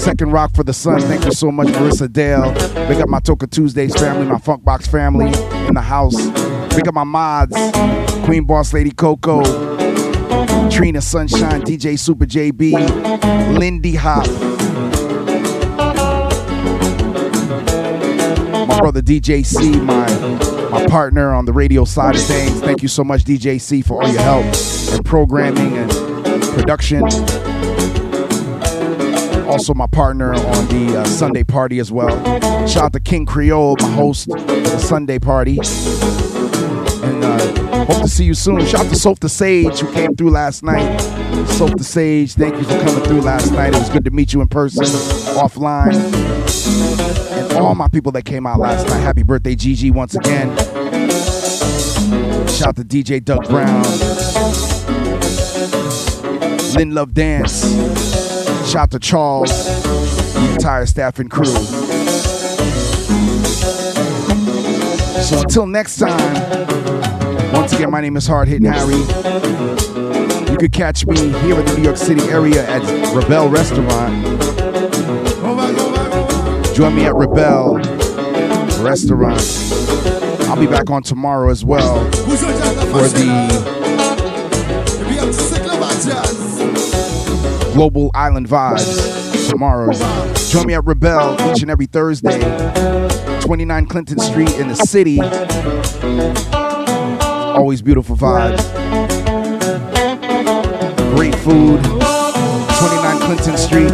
[0.00, 1.02] Second Rock for the Sun.
[1.02, 2.50] Thank you so much, Marissa Dale.
[2.88, 5.26] Big up my Toca Tuesdays family, my Funkbox family
[5.68, 6.16] in the house.
[6.74, 7.54] Big up my mods,
[8.24, 9.42] Queen Boss Lady Coco,
[10.70, 14.26] Trina Sunshine, DJ Super JB, Lindy Hop,
[18.66, 20.08] my brother DJ C, my
[20.70, 22.58] my partner on the radio side of things.
[22.60, 24.46] Thank you so much, DJ C, for all your help
[24.94, 25.90] and programming and
[26.54, 27.02] production.
[29.50, 32.16] Also, my partner on the uh, Sunday party as well.
[32.68, 35.58] Shout out to King Creole, my host the Sunday party.
[37.02, 38.64] And uh, hope to see you soon.
[38.64, 41.00] Shout out to Soph the Sage who came through last night.
[41.48, 43.74] Soph the Sage, thank you for coming through last night.
[43.74, 45.94] It was good to meet you in person, offline.
[47.50, 49.00] And all my people that came out last night.
[49.00, 50.56] Happy birthday, Gigi, once again.
[52.46, 53.82] Shout out to DJ Doug Brown.
[56.76, 58.09] Lynn Love Dance.
[58.70, 59.50] Shout out to Charles,
[60.32, 61.44] the entire staff and crew.
[65.24, 68.94] So until next time, once again, my name is Hard Hitting Harry.
[70.52, 72.82] You could catch me here in the New York City area at
[73.12, 74.24] Rebel Restaurant.
[76.72, 77.78] Join me at Rebel
[78.84, 79.42] Restaurant.
[80.48, 83.80] I'll be back on tomorrow as well for the
[87.72, 89.92] Global Island Vibes tomorrow.
[90.50, 92.40] Join me at Rebel each and every Thursday,
[93.40, 95.20] 29 Clinton Street in the city.
[97.56, 98.60] Always beautiful vibes.
[101.14, 101.80] Great food.
[102.80, 103.92] 29 Clinton Street,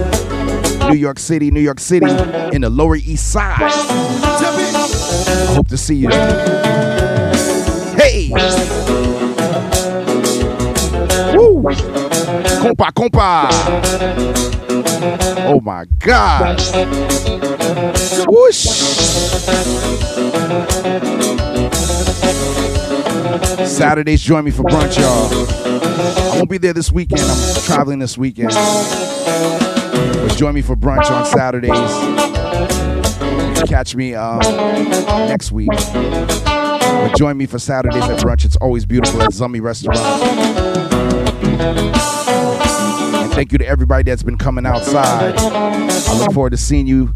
[0.88, 2.06] New York City, New York City,
[2.54, 3.60] in the Lower East Side.
[3.60, 6.08] I hope to see you.
[7.96, 8.30] Hey!
[12.66, 13.48] Compa, compa!
[15.46, 16.60] Oh my God!
[18.28, 18.56] Whoosh!
[23.68, 25.28] Saturdays, join me for brunch, y'all.
[26.32, 27.20] I won't be there this weekend.
[27.20, 28.50] I'm traveling this weekend.
[28.50, 31.70] But join me for brunch on Saturdays.
[33.68, 34.40] Catch me um,
[35.28, 35.70] next week.
[35.70, 38.44] But join me for Saturdays at brunch.
[38.44, 40.00] It's always beautiful at Zummy Restaurant.
[43.36, 45.34] Thank you to everybody that's been coming outside.
[45.36, 47.12] I look forward to seeing you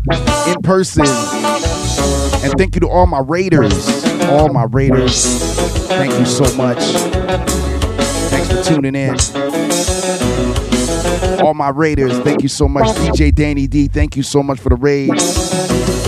[0.47, 1.07] in person.
[1.07, 4.05] And thank you to all my Raiders.
[4.25, 5.25] All my Raiders.
[5.89, 6.79] Thank you so much.
[8.29, 9.17] Thanks for tuning in.
[11.41, 12.95] All my Raiders, thank you so much.
[12.99, 15.09] DJ Danny D, thank you so much for the raid.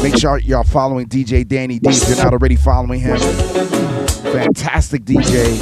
[0.03, 3.17] Make sure y'all following DJ Danny D if you're not already following him.
[3.17, 5.59] Fantastic DJ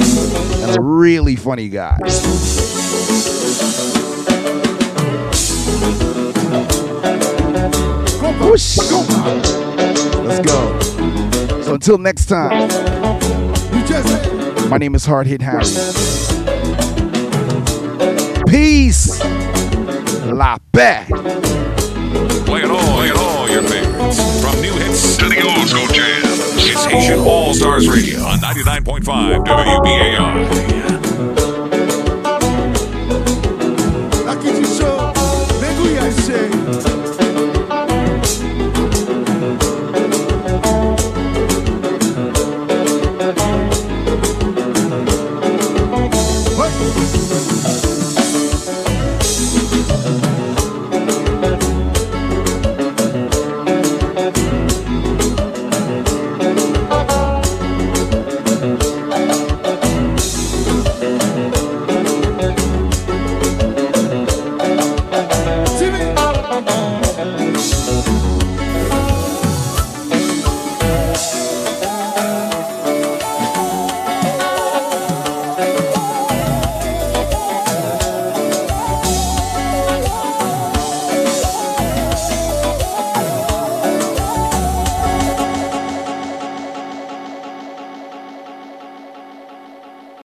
[0.61, 1.97] and a really funny guy.
[8.41, 8.77] Whoosh.
[8.77, 10.79] Let's go.
[11.61, 12.69] So until next time,
[14.69, 15.63] my name is Hard Hit Harry.
[18.47, 19.23] Peace.
[20.25, 21.07] La paix.
[22.45, 24.41] Play it all, play it all, your favorites.
[24.41, 26.39] From new hits to the old school jams.
[26.63, 31.10] It's Haitian All Stars Radio on 99.5 WBAI.